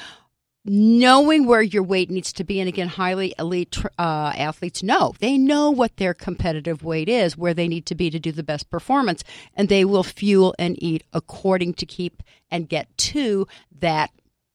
knowing 0.65 1.47
where 1.47 1.61
your 1.63 1.83
weight 1.83 2.11
needs 2.11 2.33
to 2.33 2.45
be 2.45 2.59
and 2.59 2.69
again 2.69 2.89
highly 2.89 3.35
elite 3.39 3.77
uh, 3.99 4.33
athletes 4.37 4.83
know. 4.83 5.15
They 5.19 5.37
know 5.37 5.71
what 5.71 5.97
their 5.97 6.15
competitive 6.15 6.83
weight 6.83 7.09
is 7.09 7.37
where 7.37 7.55
they 7.55 7.69
need 7.69 7.87
to 7.87 7.95
be 7.95 8.11
to 8.11 8.19
do 8.19 8.33
the 8.33 8.43
best 8.43 8.71
performance 8.71 9.23
and 9.55 9.69
they 9.69 9.85
will 9.85 10.03
fuel 10.03 10.55
and 10.59 10.83
eat 10.83 11.05
according 11.13 11.75
to 11.75 11.87
keep 11.87 12.23
and 12.51 12.69
get 12.69 12.97
to 12.97 13.47
that 13.81 14.11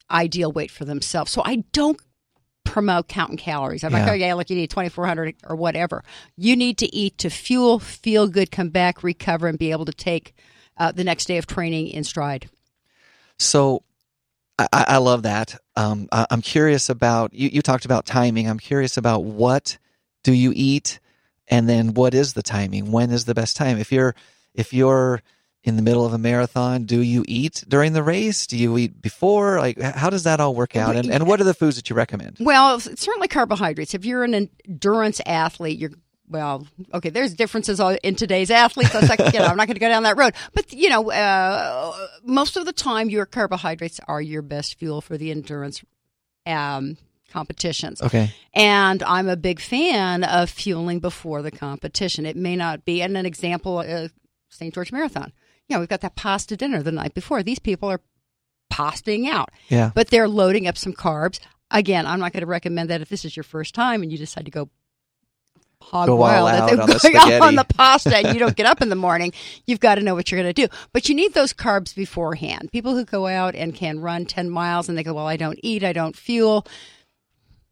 ideal 0.09 0.51
weight 0.51 0.71
for 0.71 0.85
themselves. 0.85 1.31
So 1.31 1.43
i 1.45 1.63
don't 1.71 2.01
promote 2.65 3.07
counting 3.07 3.37
calories. 3.37 3.83
I'm 3.83 3.91
Yeah. 3.91 3.99
like 4.03 4.09
oh 4.11 4.13
yeah 4.13 4.33
look 4.33 4.49
you 4.49 4.55
need 4.55 4.69
2400 4.69 5.35
or 5.47 5.55
whatever. 5.55 6.03
You 6.37 6.55
need 6.55 6.77
to 6.79 6.95
eat 6.95 7.17
to 7.19 7.29
fuel 7.29 7.79
feel 7.79 8.27
good 8.27 8.51
come 8.51 8.69
back 8.69 9.03
recover 9.03 9.47
and 9.47 9.57
be 9.57 9.71
able 9.71 9.85
to 9.85 9.93
take 9.93 10.33
uh, 10.77 10.91
the 10.91 11.03
next 11.03 11.25
day 11.25 11.37
of 11.37 11.45
training 11.47 11.87
in 11.89 12.03
stride. 12.03 12.49
So, 13.37 13.83
I, 14.71 14.85
I 14.87 14.97
love 14.97 15.23
that. 15.23 15.59
Um, 15.75 16.07
I, 16.11 16.25
I'm 16.29 16.41
curious 16.41 16.89
about 16.89 17.33
you. 17.33 17.49
You 17.49 17.61
talked 17.61 17.85
about 17.85 18.05
timing. 18.05 18.49
I'm 18.49 18.59
curious 18.59 18.97
about 18.97 19.23
what 19.23 19.77
do 20.23 20.33
you 20.33 20.51
eat, 20.55 20.99
and 21.47 21.67
then 21.69 21.93
what 21.93 22.13
is 22.13 22.33
the 22.33 22.43
timing? 22.43 22.91
When 22.91 23.11
is 23.11 23.25
the 23.25 23.33
best 23.33 23.55
time? 23.55 23.77
If 23.77 23.91
you're 23.91 24.15
if 24.53 24.73
you're 24.73 25.21
in 25.63 25.75
the 25.75 25.81
middle 25.81 26.05
of 26.05 26.13
a 26.13 26.17
marathon? 26.17 26.85
Do 26.85 27.01
you 27.01 27.23
eat 27.27 27.63
during 27.67 27.93
the 27.93 28.03
race? 28.03 28.47
Do 28.47 28.57
you 28.57 28.77
eat 28.77 29.01
before? 29.01 29.59
Like, 29.59 29.79
how 29.79 30.09
does 30.09 30.23
that 30.23 30.39
all 30.39 30.55
work 30.55 30.75
out? 30.75 30.95
And, 30.95 31.11
and 31.11 31.27
what 31.27 31.41
are 31.41 31.43
the 31.43 31.53
foods 31.53 31.75
that 31.75 31.89
you 31.89 31.95
recommend? 31.95 32.37
Well, 32.39 32.79
certainly 32.79 33.27
carbohydrates. 33.27 33.93
If 33.93 34.05
you're 34.05 34.23
an 34.23 34.49
endurance 34.67 35.21
athlete, 35.25 35.77
you're 35.77 35.91
well, 36.29 36.67
okay. 36.93 37.09
There's 37.09 37.33
differences 37.33 37.79
in 38.03 38.15
today's 38.15 38.51
athletes. 38.51 38.93
That's 38.93 39.09
like, 39.09 39.33
you 39.33 39.39
know, 39.39 39.45
I'm 39.45 39.57
not 39.57 39.67
going 39.67 39.75
to 39.75 39.79
go 39.79 39.89
down 39.89 40.03
that 40.03 40.17
road. 40.17 40.33
But 40.53 40.71
you 40.71 40.89
know, 40.89 41.11
uh, 41.11 41.93
most 42.23 42.55
of 42.57 42.65
the 42.65 42.73
time, 42.73 43.09
your 43.09 43.25
carbohydrates 43.25 43.99
are 44.07 44.21
your 44.21 44.41
best 44.41 44.77
fuel 44.79 45.01
for 45.01 45.17
the 45.17 45.31
endurance 45.31 45.83
um, 46.45 46.97
competitions. 47.31 48.01
Okay. 48.01 48.31
And 48.53 49.03
I'm 49.03 49.27
a 49.29 49.35
big 49.35 49.59
fan 49.59 50.23
of 50.23 50.49
fueling 50.49 50.99
before 50.99 51.41
the 51.41 51.51
competition. 51.51 52.25
It 52.25 52.35
may 52.35 52.55
not 52.55 52.85
be, 52.85 53.01
and 53.01 53.15
an 53.17 53.25
example, 53.25 53.79
uh, 53.79 54.07
St. 54.49 54.73
George 54.73 54.91
Marathon. 54.91 55.31
You 55.67 55.75
know, 55.75 55.79
we've 55.81 55.89
got 55.89 56.01
that 56.01 56.15
pasta 56.15 56.57
dinner 56.57 56.81
the 56.81 56.91
night 56.91 57.13
before. 57.13 57.43
These 57.43 57.59
people 57.59 57.89
are 57.89 58.01
pastaing 58.71 59.27
out 59.27 59.49
Yeah. 59.67 59.91
but 59.95 60.09
they're 60.09 60.27
loading 60.27 60.67
up 60.67 60.77
some 60.77 60.93
carbs. 60.93 61.39
Again, 61.71 62.05
I'm 62.07 62.19
not 62.19 62.33
going 62.33 62.41
to 62.41 62.47
recommend 62.47 62.89
that 62.89 63.01
if 63.01 63.09
this 63.09 63.25
is 63.25 63.35
your 63.35 63.43
first 63.43 63.75
time 63.75 64.01
and 64.01 64.11
you 64.11 64.17
decide 64.17 64.45
to 64.45 64.51
go 64.51 64.69
hog 65.81 66.07
Go 66.07 66.13
all 66.13 66.19
wild 66.19 66.49
out 66.49 66.55
at 66.73 66.79
on 66.79 66.87
the 66.87 66.99
going 67.01 67.15
out 67.15 67.23
spaghetti. 67.23 67.45
on 67.45 67.55
the 67.55 67.63
pasta 67.63 68.17
and 68.17 68.33
you 68.33 68.39
don't 68.39 68.55
get 68.55 68.65
up 68.65 68.81
in 68.81 68.89
the 68.89 68.95
morning. 69.07 69.31
You've 69.65 69.79
got 69.79 69.95
to 69.95 70.01
know 70.01 70.13
what 70.15 70.31
you're 70.31 70.41
going 70.41 70.53
to 70.53 70.67
do. 70.67 70.73
But 70.93 71.09
you 71.09 71.15
need 71.15 71.33
those 71.33 71.53
carbs 71.53 71.95
beforehand. 71.95 72.71
People 72.71 72.95
who 72.95 73.05
go 73.05 73.27
out 73.27 73.55
and 73.55 73.73
can 73.73 73.99
run 73.99 74.25
10 74.25 74.49
miles 74.49 74.89
and 74.89 74.97
they 74.97 75.03
go, 75.03 75.13
well, 75.13 75.27
I 75.27 75.37
don't 75.37 75.59
eat, 75.63 75.83
I 75.83 75.93
don't 75.93 76.15
fuel. 76.15 76.65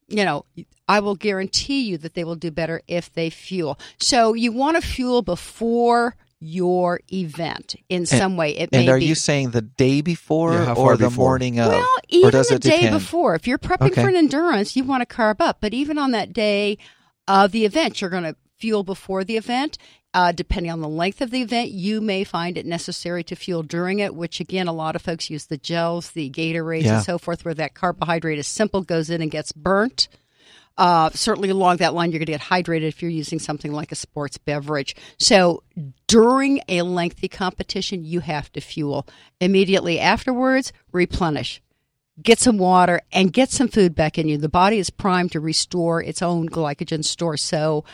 You 0.09 0.23
know, 0.23 0.45
I 0.87 1.01
will 1.01 1.15
guarantee 1.15 1.81
you 1.81 1.97
that 1.97 2.13
they 2.13 2.23
will 2.23 2.35
do 2.35 2.49
better 2.49 2.81
if 2.87 3.11
they 3.13 3.29
fuel. 3.29 3.77
So 3.99 4.33
you 4.33 4.51
want 4.53 4.81
to 4.81 4.87
fuel 4.87 5.21
before 5.21 6.15
your 6.39 7.01
event 7.11 7.75
in 7.89 8.05
some 8.05 8.37
way. 8.37 8.51
It 8.55 8.69
And 8.71 8.85
may 8.85 8.91
are 8.91 8.99
be 8.99 9.05
you 9.05 9.15
saying 9.15 9.49
the 9.51 9.63
day 9.63 9.99
before 10.01 10.53
Yeah, 10.53 10.73
or 10.73 10.95
the 10.95 11.07
before? 11.09 11.25
morning 11.25 11.59
of? 11.59 11.69
well, 11.69 11.81
or 11.81 12.01
even 12.09 12.29
does 12.29 12.47
the 12.49 12.55
it 12.55 12.61
day 12.61 12.69
depend? 12.83 12.93
before, 12.99 13.35
if 13.35 13.47
you're 13.47 13.57
prepping 13.57 13.87
Okay. 13.91 14.03
for 14.03 14.07
an 14.07 14.15
endurance, 14.15 14.75
you 14.77 14.83
want 14.85 15.07
to 15.07 15.13
carb 15.13 15.37
up. 15.41 15.57
But 15.59 15.73
even 15.73 15.97
on 15.97 16.11
that 16.11 16.31
day 16.33 16.77
of 17.27 17.51
the 17.51 17.65
event, 17.65 18.01
you're 18.01 18.09
going 18.09 18.23
to 18.23 18.35
fuel 18.57 18.83
before 18.83 19.23
the 19.23 19.37
event. 19.37 19.77
Uh, 20.13 20.31
depending 20.31 20.71
on 20.71 20.81
the 20.81 20.87
length 20.87 21.21
of 21.21 21.29
the 21.29 21.41
event, 21.41 21.69
you 21.69 22.01
may 22.01 22.23
find 22.23 22.57
it 22.57 22.65
necessary 22.65 23.23
to 23.23 23.35
fuel 23.35 23.61
during 23.61 23.99
it, 23.99 24.15
which 24.15 24.39
again, 24.39 24.67
a 24.67 24.73
lot 24.73 24.95
of 24.95 25.01
folks 25.01 25.29
use 25.29 25.45
the 25.45 25.57
gels, 25.57 26.11
the 26.11 26.29
Gatorades, 26.29 26.85
Yeah. 26.85 26.95
and 26.95 27.05
so 27.05 27.19
forth, 27.19 27.45
where 27.45 27.53
that 27.53 27.75
carbohydrate 27.75 28.39
is 28.39 28.47
simple, 28.47 28.81
goes 28.81 29.09
in 29.11 29.21
and 29.21 29.29
gets 29.29 29.51
burnt. 29.51 30.07
Uh, 30.75 31.09
certainly 31.13 31.49
along 31.49 31.77
that 31.77 31.93
line, 31.93 32.11
you're 32.11 32.19
going 32.19 32.27
to 32.27 32.31
get 32.31 32.41
hydrated 32.41 32.83
if 32.87 33.01
you're 33.01 33.11
using 33.11 33.37
something 33.39 33.71
like 33.73 33.91
a 33.91 33.95
sports 33.95 34.37
beverage. 34.37 34.95
So 35.19 35.61
during 36.07 36.61
a 36.69 36.83
lengthy 36.83 37.27
competition, 37.27 38.05
you 38.05 38.19
have 38.21 38.51
to 38.53 38.61
fuel. 38.61 39.07
Immediately 39.41 39.99
afterwards, 39.99 40.71
replenish. 40.91 41.61
Get 42.21 42.39
some 42.39 42.57
water 42.57 43.01
and 43.11 43.31
get 43.31 43.51
some 43.51 43.67
food 43.67 43.93
back 43.93 44.17
in 44.17 44.27
you. 44.27 44.37
The 44.37 44.49
body 44.49 44.79
is 44.79 44.89
primed 44.89 45.33
to 45.33 45.39
restore 45.39 46.01
its 46.01 46.21
own 46.21 46.49
glycogen 46.49 47.05
store. 47.05 47.37
So 47.37 47.85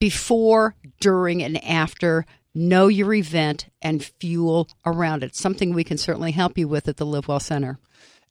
before, 0.00 0.74
during, 1.00 1.42
and 1.42 1.62
after, 1.64 2.26
know 2.54 2.88
your 2.88 3.14
event 3.14 3.66
and 3.80 4.04
fuel 4.04 4.68
around 4.84 5.22
it. 5.22 5.34
Something 5.34 5.72
we 5.72 5.84
can 5.84 5.98
certainly 5.98 6.32
help 6.32 6.58
you 6.58 6.68
with 6.68 6.88
at 6.88 6.96
the 6.96 7.06
Live 7.06 7.28
Well 7.28 7.40
Center. 7.40 7.78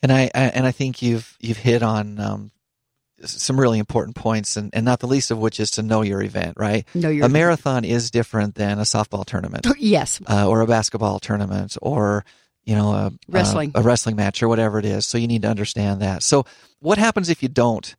And 0.04 0.12
I, 0.12 0.24
I 0.34 0.44
and 0.46 0.66
I 0.66 0.72
think 0.72 1.02
you've 1.02 1.38
you've 1.40 1.58
hit 1.58 1.84
on 1.84 2.20
um, 2.20 2.52
some 3.24 3.60
really 3.60 3.78
important 3.78 4.16
points, 4.16 4.58
and, 4.58 4.72
and 4.74 4.84
not 4.84 5.00
the 5.00 5.08
least 5.08 5.30
of 5.30 5.38
which 5.38 5.60
is 5.60 5.72
to 5.72 5.84
know 5.84 6.02
your 6.02 6.22
event. 6.24 6.56
Right, 6.58 6.88
Know 6.96 7.10
your 7.10 7.28
a 7.28 7.30
marathon 7.30 7.86
is 7.86 8.10
different 8.10 8.56
than 8.56 8.80
a 8.80 8.84
softball 8.84 9.26
tournament 9.26 9.68
Yes, 9.78 10.20
uh, 10.28 10.48
or 10.48 10.62
a 10.62 10.68
basketball 10.68 11.20
tournament 11.20 11.78
or 11.82 12.26
you 12.64 12.76
know 12.76 12.92
a 12.92 13.12
Wrestling. 13.28 13.72
a, 13.76 13.80
a 13.80 13.84
wrestling 13.84 14.16
match 14.16 14.42
or 14.44 14.48
whatever 14.48 14.80
it 14.80 14.86
is. 14.86 15.06
So 15.06 15.18
you 15.18 15.28
need 15.28 15.42
to 15.44 15.50
understand 15.50 16.02
that. 16.02 16.24
So 16.24 16.46
what 16.80 16.98
happens 16.98 17.30
if 17.30 17.42
you 17.44 17.50
don't 17.50 17.96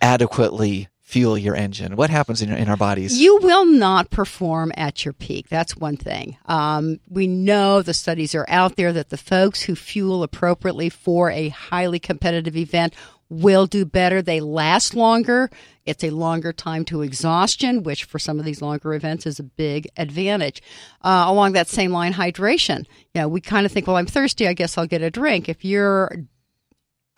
adequately 0.00 0.88
fuel 1.00 1.36
your 1.36 1.56
engine? 1.56 1.96
What 1.96 2.08
happens 2.08 2.40
in, 2.40 2.52
in 2.52 2.68
our 2.68 2.76
bodies? 2.76 3.20
You 3.20 3.38
will 3.38 3.66
not 3.66 4.10
perform 4.10 4.72
at 4.76 5.04
your 5.04 5.12
peak. 5.12 5.48
That's 5.48 5.76
one 5.76 5.96
thing. 5.96 6.36
Um, 6.46 7.00
we 7.08 7.26
know 7.26 7.82
the 7.82 7.94
studies 7.94 8.34
are 8.34 8.46
out 8.48 8.76
there 8.76 8.92
that 8.92 9.10
the 9.10 9.16
folks 9.16 9.62
who 9.62 9.74
fuel 9.74 10.22
appropriately 10.22 10.88
for 10.88 11.30
a 11.30 11.48
highly 11.48 11.98
competitive 11.98 12.56
event 12.56 12.94
will 13.30 13.66
do 13.66 13.86
better. 13.86 14.20
They 14.20 14.40
last 14.40 14.94
longer. 14.94 15.50
It's 15.86 16.04
a 16.04 16.10
longer 16.10 16.52
time 16.52 16.84
to 16.86 17.02
exhaustion, 17.02 17.82
which 17.82 18.04
for 18.04 18.18
some 18.18 18.38
of 18.38 18.44
these 18.44 18.60
longer 18.60 18.92
events 18.92 19.24
is 19.24 19.38
a 19.38 19.44
big 19.44 19.88
advantage. 19.96 20.60
Uh, 21.00 21.24
along 21.26 21.52
that 21.52 21.68
same 21.68 21.92
line, 21.92 22.12
hydration. 22.12 22.80
You 23.14 23.22
know, 23.22 23.28
we 23.28 23.40
kind 23.40 23.64
of 23.64 23.72
think, 23.72 23.86
well, 23.86 23.96
I'm 23.96 24.06
thirsty. 24.06 24.46
I 24.46 24.52
guess 24.52 24.76
I'll 24.76 24.86
get 24.86 25.00
a 25.00 25.10
drink. 25.10 25.48
If 25.48 25.64
you're 25.64 26.26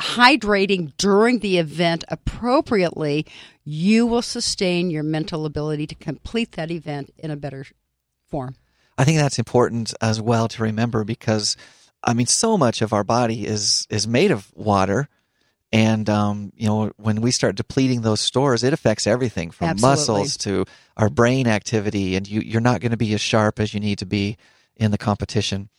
hydrating 0.00 0.92
during 0.96 1.38
the 1.40 1.58
event 1.58 2.04
appropriately, 2.08 3.26
you 3.64 4.06
will 4.06 4.22
sustain 4.22 4.90
your 4.90 5.02
mental 5.02 5.46
ability 5.46 5.86
to 5.86 5.94
complete 5.94 6.52
that 6.52 6.70
event 6.70 7.12
in 7.18 7.30
a 7.30 7.36
better 7.36 7.64
form. 8.28 8.56
I 8.98 9.04
think 9.04 9.18
that's 9.18 9.38
important 9.38 9.94
as 10.00 10.20
well 10.20 10.48
to 10.48 10.62
remember 10.62 11.04
because, 11.04 11.56
I 12.02 12.14
mean, 12.14 12.26
so 12.26 12.58
much 12.58 12.82
of 12.82 12.92
our 12.92 13.04
body 13.04 13.46
is 13.46 13.86
is 13.90 14.06
made 14.06 14.30
of 14.30 14.52
water, 14.54 15.08
and 15.72 16.08
um, 16.10 16.52
you 16.54 16.66
know, 16.66 16.92
when 16.96 17.20
we 17.20 17.30
start 17.30 17.56
depleting 17.56 18.02
those 18.02 18.20
stores, 18.20 18.62
it 18.62 18.72
affects 18.72 19.06
everything 19.06 19.50
from 19.50 19.68
Absolutely. 19.68 19.92
muscles 19.92 20.36
to 20.38 20.66
our 20.96 21.08
brain 21.08 21.46
activity, 21.46 22.14
and 22.16 22.28
you 22.28 22.40
you're 22.40 22.60
not 22.60 22.80
going 22.80 22.90
to 22.90 22.96
be 22.96 23.14
as 23.14 23.20
sharp 23.20 23.58
as 23.58 23.72
you 23.72 23.80
need 23.80 23.98
to 23.98 24.06
be 24.06 24.36
in 24.76 24.90
the 24.90 24.98
competition. 24.98 25.70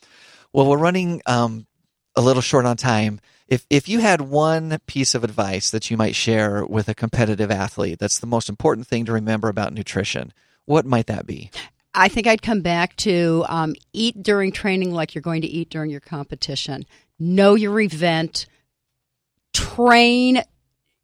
Well, 0.52 0.68
we're 0.68 0.78
running 0.78 1.22
um, 1.26 1.68
a 2.16 2.22
little 2.22 2.42
short 2.42 2.66
on 2.66 2.76
time. 2.78 3.20
If 3.48 3.68
if 3.70 3.88
you 3.88 4.00
had 4.00 4.22
one 4.22 4.80
piece 4.88 5.14
of 5.14 5.24
advice 5.24 5.70
that 5.70 5.92
you 5.92 5.98
might 5.98 6.16
share 6.16 6.66
with 6.66 6.88
a 6.88 6.96
competitive 6.96 7.52
athlete, 7.52 8.00
that's 8.00 8.20
the 8.20 8.28
most 8.28 8.50
important 8.50 8.88
thing 8.88 9.06
to 9.06 9.14
remember 9.14 9.48
about 9.48 9.74
nutrition. 9.74 10.34
What 10.66 10.86
might 10.86 11.08
that 11.08 11.28
be? 11.28 11.52
I 11.94 12.08
think 12.08 12.26
I'd 12.26 12.42
come 12.42 12.62
back 12.62 12.96
to 12.98 13.46
um, 13.48 13.76
eat 13.92 14.24
during 14.24 14.52
training 14.52 14.92
like 14.92 15.14
you're 15.14 15.22
going 15.22 15.42
to 15.42 15.48
eat 15.48 15.70
during 15.70 15.92
your 15.92 16.00
competition. 16.00 16.86
Know 17.20 17.54
your 17.54 17.80
event. 17.80 18.48
Train 19.54 20.44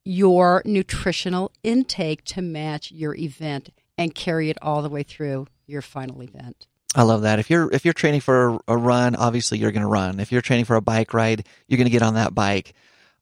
your 0.04 0.62
nutritional 0.66 1.52
intake 1.64 2.24
to 2.26 2.42
match 2.42 2.92
your 2.92 3.16
event 3.16 3.70
and 3.98 4.16
carry 4.16 4.50
it 4.50 4.58
all 4.62 4.82
the 4.82 4.90
way 4.90 5.04
through 5.04 5.48
your 5.68 5.82
final 5.82 6.22
event. 6.24 6.68
I 6.96 7.04
love 7.04 7.22
that. 7.22 7.38
If 7.38 7.50
you're 7.50 7.72
if 7.72 7.86
you're 7.86 7.94
training 7.94 8.22
for 8.22 8.56
a, 8.56 8.60
a 8.70 8.78
run, 8.78 9.16
obviously 9.16 9.60
you're 9.60 9.72
going 9.72 9.84
to 9.84 9.88
run. 9.88 10.20
If 10.20 10.32
you're 10.32 10.42
training 10.42 10.66
for 10.66 10.76
a 10.76 10.82
bike 10.82 11.14
ride, 11.14 11.46
you're 11.68 11.78
going 11.78 11.86
to 11.86 11.92
get 11.92 12.02
on 12.02 12.16
that 12.16 12.34
bike. 12.34 12.74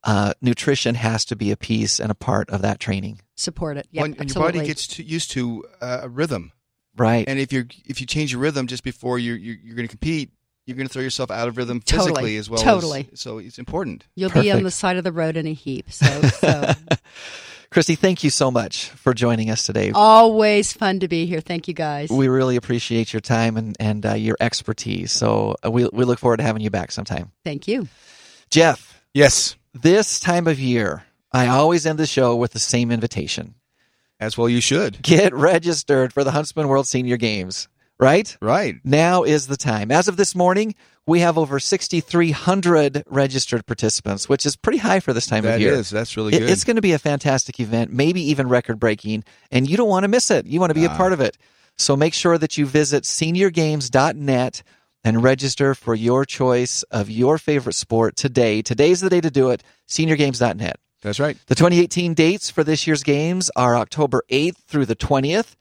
Uh, 0.04 0.34
nutrition 0.42 0.96
has 0.96 1.26
to 1.26 1.36
be 1.36 1.52
a 1.52 1.58
piece 1.58 2.00
and 2.00 2.10
a 2.10 2.16
part 2.16 2.50
of 2.50 2.62
that 2.62 2.80
training, 2.80 3.20
Support 3.36 3.78
it. 3.78 3.88
Yeah, 3.92 4.04
when, 4.04 4.14
when 4.14 4.28
your 4.30 4.36
body 4.36 4.66
gets 4.66 4.88
to, 4.88 5.04
used 5.04 5.32
to 5.32 5.66
uh, 5.82 6.02
a 6.04 6.10
rhythm, 6.10 6.54
right? 6.96 7.28
and 7.28 7.40
if 7.40 7.52
you 7.52 7.66
if 7.86 8.00
you 8.00 8.08
change 8.08 8.32
your 8.32 8.40
rhythm 8.40 8.68
just 8.68 8.84
before 8.84 9.20
you're 9.20 9.36
you're, 9.36 9.58
you're 9.62 9.76
going 9.76 9.88
to 9.88 9.92
compete, 9.92 10.32
you're 10.68 10.78
going 10.78 10.88
to 10.88 10.94
throw 10.94 11.02
yourself 11.02 11.32
out 11.32 11.48
of 11.48 11.58
rhythm 11.58 11.80
Totally. 11.80 12.10
physically 12.10 12.38
as 12.38 12.50
well. 12.50 12.62
Totally. 12.62 13.10
As, 13.14 13.20
so 13.22 13.40
it's 13.40 13.58
important. 13.58 14.06
You'll 14.16 14.30
be 14.30 14.52
on 14.52 14.64
the 14.64 14.72
side 14.72 14.98
of 14.98 15.04
the 15.04 15.12
road 15.12 15.38
in 15.38 15.48
a 15.48 15.54
heap. 15.54 15.92
So, 15.92 16.06
so 16.22 16.74
Christy, 17.72 17.96
thank 17.96 18.24
you 18.24 18.30
so 18.30 18.52
much 18.52 18.90
for 18.90 19.14
joining 19.14 19.50
us 19.50 19.66
today. 19.66 19.92
always 19.96 20.74
fun 20.74 21.00
to 21.00 21.08
be 21.08 21.26
here. 21.26 21.42
Thank 21.42 21.68
you 21.68 21.74
guys. 21.74 22.10
We 22.10 22.28
really 22.28 22.58
appreciate 22.58 23.12
your 23.14 23.22
time 23.22 23.58
and 23.58 23.76
and 23.80 24.06
uh, 24.06 24.14
your 24.14 24.38
expertise. 24.40 25.12
So 25.12 25.56
uh, 25.66 25.72
we 25.72 25.90
we 25.92 26.06
look 26.06 26.20
forward 26.20 26.38
to 26.38 26.44
having 26.44 26.62
you 26.62 26.70
back 26.70 26.92
sometime. 26.92 27.32
Thank 27.44 27.68
you. 27.68 27.88
Jeff, 28.50 28.98
Yes, 29.18 29.56
this 29.74 30.20
time 30.20 30.46
of 30.46 30.60
year, 30.60 31.04
I 31.32 31.48
always 31.48 31.88
end 31.88 31.98
the 31.98 32.06
show 32.06 32.36
with 32.36 32.52
the 32.52 32.60
same 32.60 32.92
invitation: 32.92 33.56
as 34.20 34.38
well 34.38 34.48
you 34.48 34.62
should. 34.62 35.02
get 35.02 35.34
registered 35.34 36.14
for 36.14 36.24
the 36.24 36.30
Huntsman 36.30 36.68
World 36.68 36.86
Senior 36.88 37.18
Games. 37.18 37.68
Right. 38.00 38.38
Right. 38.42 38.76
Now 38.84 39.24
is 39.24 39.48
the 39.48 39.58
time. 39.58 39.92
As 39.92 40.08
of 40.08 40.18
this 40.18 40.36
morning, 40.36 40.76
we 41.08 41.22
have 41.22 41.38
over 41.38 41.60
6,300 41.60 43.04
registered 43.08 43.66
participants, 43.66 44.30
which 44.30 44.46
is 44.46 44.56
pretty 44.56 44.78
high 44.78 45.00
for 45.00 45.14
this 45.14 45.26
time 45.26 45.44
That 45.44 45.56
of 45.56 45.62
year. 45.62 45.74
is. 45.74 45.90
That's 45.90 46.16
really 46.16 46.34
It- 46.36 46.40
good. 46.40 46.50
it's 46.50 46.64
going 46.64 46.76
to 46.76 46.82
be 46.82 46.92
a 46.94 47.00
fantastic 47.00 47.60
event, 47.60 47.92
maybe 47.92 48.22
even 48.30 48.48
record 48.50 48.80
breaking, 48.80 49.24
and 49.52 49.68
you 49.70 49.78
don't 49.78 49.90
want 49.90 50.04
to 50.04 50.08
miss 50.10 50.30
it. 50.30 50.46
You 50.46 50.60
want 50.60 50.70
to 50.70 50.76
be 50.76 50.86
a 50.86 50.90
Ah. 50.90 50.98
part 50.98 51.14
of 51.14 51.22
it. 51.22 51.38
So 51.78 51.96
make 51.96 52.14
sure 52.14 52.38
that 52.38 52.58
you 52.58 52.66
visit 52.66 53.04
seniorgames.net 53.06 54.64
and 55.04 55.24
register 55.24 55.74
for 55.74 55.96
your 55.96 56.26
choice 56.26 56.84
of 56.92 57.10
your 57.10 57.38
favorite 57.38 57.76
sport 57.76 58.16
today. 58.16 58.62
Today's 58.62 59.00
the 59.02 59.10
day 59.10 59.22
to 59.22 59.30
do 59.32 59.50
it. 59.50 59.64
Seniorgames.net. 59.90 60.78
That's 61.02 61.20
right. 61.20 61.38
The 61.48 61.56
2018 61.56 62.14
dates 62.14 62.50
for 62.50 62.64
this 62.64 62.88
year's 62.88 63.04
games 63.04 63.50
are 63.56 63.76
October 63.76 64.24
8th 64.30 64.58
through 64.68 64.86
the 64.88 64.96
20th. 64.96 65.56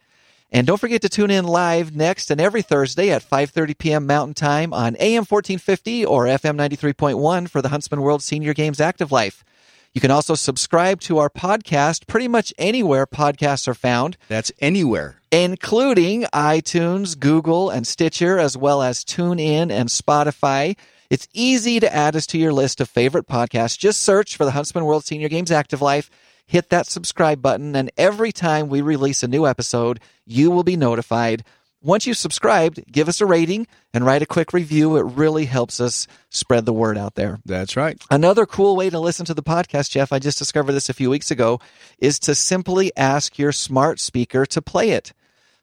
And 0.53 0.67
don't 0.67 0.79
forget 0.81 1.03
to 1.03 1.09
tune 1.09 1.31
in 1.31 1.45
live 1.45 1.95
next 1.95 2.31
and 2.31 2.41
every 2.41 2.63
Thursday 2.63 3.11
at 3.11 3.29
5:30 3.29 3.77
p.m. 3.79 4.07
Mountain 4.07 4.35
Time 4.35 4.73
on 4.73 4.97
AM 4.97 5.25
1450 5.25 6.07
or 6.07 6.25
FM 6.27 6.57
93.1 6.57 7.51
for 7.51 7.61
the 7.61 7.69
Huntsman 7.71 8.01
World 8.01 8.23
Senior 8.23 8.55
Games 8.55 8.81
Active 8.81 9.11
Life. 9.11 9.45
You 9.93 10.01
can 10.01 10.11
also 10.11 10.35
subscribe 10.35 11.01
to 11.03 11.19
our 11.19 11.31
podcast 11.31 12.07
pretty 12.07 12.29
much 12.29 12.53
anywhere 12.59 13.07
podcasts 13.07 13.67
are 13.67 13.75
found, 13.75 14.19
That's 14.29 14.53
anywhere. 14.61 15.17
including 15.33 16.25
iTunes, 16.35 17.19
Google, 17.19 17.71
and 17.71 17.87
Stitcher, 17.87 18.39
as 18.39 18.57
well 18.59 18.83
as 18.83 19.05
TuneIn 19.05 19.71
and 19.71 19.89
Spotify. 19.89 20.77
It's 21.09 21.29
easy 21.33 21.81
to 21.81 21.95
add 21.95 22.15
us 22.15 22.27
to 22.29 22.39
your 22.39 22.53
list 22.53 22.81
of 22.81 22.91
favorite 22.91 23.27
podcasts. 23.27 23.79
Just 23.79 24.03
search 24.03 24.37
for 24.37 24.45
the 24.45 24.51
Huntsman 24.51 24.85
World 24.85 25.05
Senior 25.05 25.29
Games 25.31 25.51
Active 25.51 25.81
Life, 25.81 26.11
hit 26.47 26.71
that 26.71 26.87
subscribe 26.87 27.43
button, 27.43 27.77
and 27.77 27.91
every 27.97 28.33
time 28.33 28.69
we 28.69 28.81
release 28.81 29.23
a 29.23 29.29
new 29.29 29.47
episode, 29.47 30.01
you 30.25 30.51
will 30.51 30.63
be 30.63 30.77
notified. 30.77 31.45
Once 31.83 32.07
you've 32.07 32.17
subscribed, 32.17 32.83
give 32.91 33.09
us 33.09 33.21
a 33.21 33.27
rating 33.27 33.67
and 33.93 34.05
write 34.05 34.23
a 34.23 34.27
quick 34.27 34.53
review. 34.53 34.97
It 34.97 35.03
really 35.03 35.45
helps 35.45 35.79
us 35.79 36.07
spread 36.31 36.65
the 36.65 36.73
word 36.73 36.99
out 36.99 37.15
there. 37.15 37.39
That's 37.45 37.77
right. 37.77 38.03
Another 38.11 38.47
cool 38.47 38.75
way 38.75 38.91
to 38.91 38.99
listen 38.99 39.27
to 39.27 39.35
the 39.35 39.43
podcast, 39.43 39.91
Jeff, 39.91 40.13
I 40.13 40.19
just 40.19 40.39
discovered 40.39 40.73
this 40.73 40.89
a 40.89 40.95
few 40.95 41.11
weeks 41.11 41.31
ago, 41.31 41.61
is 41.99 42.19
to 42.21 42.35
simply 42.35 42.91
ask 42.97 43.39
your 43.39 43.53
smart 43.53 44.01
speaker 44.01 44.47
to 44.47 44.63
play 44.63 44.91
it. 44.91 45.13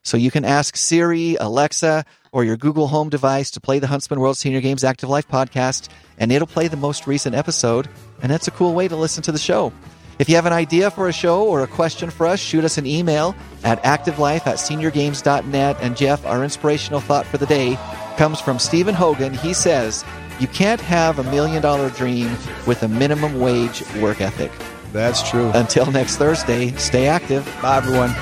So 0.02 0.16
you 0.16 0.30
can 0.30 0.44
ask 0.44 0.76
Siri, 0.76 1.36
Alexa, 1.40 2.04
or 2.30 2.44
your 2.44 2.56
Google 2.56 2.88
Home 2.88 3.08
device 3.08 3.50
to 3.52 3.60
play 3.60 3.78
the 3.78 3.86
Huntsman 3.86 4.20
World 4.20 4.36
Senior 4.36 4.60
Games 4.60 4.84
Active 4.84 5.08
Life 5.08 5.28
podcast, 5.28 5.88
and 6.18 6.30
it'll 6.30 6.46
play 6.46 6.68
the 6.68 6.76
most 6.76 7.06
recent 7.06 7.34
episode. 7.34 7.88
And 8.22 8.30
that's 8.30 8.48
a 8.48 8.50
cool 8.50 8.74
way 8.74 8.86
to 8.86 8.96
listen 8.96 9.22
to 9.24 9.32
the 9.32 9.38
show. 9.38 9.72
If 10.18 10.28
you 10.28 10.36
have 10.36 10.46
an 10.46 10.52
idea 10.52 10.90
for 10.90 11.08
a 11.08 11.12
show 11.12 11.44
or 11.44 11.62
a 11.62 11.66
question 11.66 12.10
for 12.10 12.26
us, 12.26 12.38
shoot 12.38 12.64
us 12.64 12.78
an 12.78 12.86
email 12.86 13.34
at 13.64 13.82
activelife 13.82 14.46
at 14.46 14.56
seniorgames.net. 14.56 15.76
And 15.80 15.96
Jeff, 15.96 16.24
our 16.24 16.44
inspirational 16.44 17.00
thought 17.00 17.26
for 17.26 17.38
the 17.38 17.46
day 17.46 17.76
comes 18.16 18.40
from 18.40 18.58
Stephen 18.58 18.94
Hogan. 18.94 19.34
He 19.34 19.52
says, 19.52 20.04
You 20.38 20.46
can't 20.48 20.80
have 20.80 21.18
a 21.18 21.24
million 21.24 21.62
dollar 21.62 21.90
dream 21.90 22.30
with 22.66 22.82
a 22.82 22.88
minimum 22.88 23.40
wage 23.40 23.82
work 23.96 24.20
ethic. 24.20 24.52
That's 24.92 25.28
true. 25.28 25.50
Until 25.54 25.90
next 25.90 26.16
Thursday, 26.16 26.70
stay 26.72 27.08
active. 27.08 27.44
Bye, 27.60 27.78
everyone. 27.78 28.14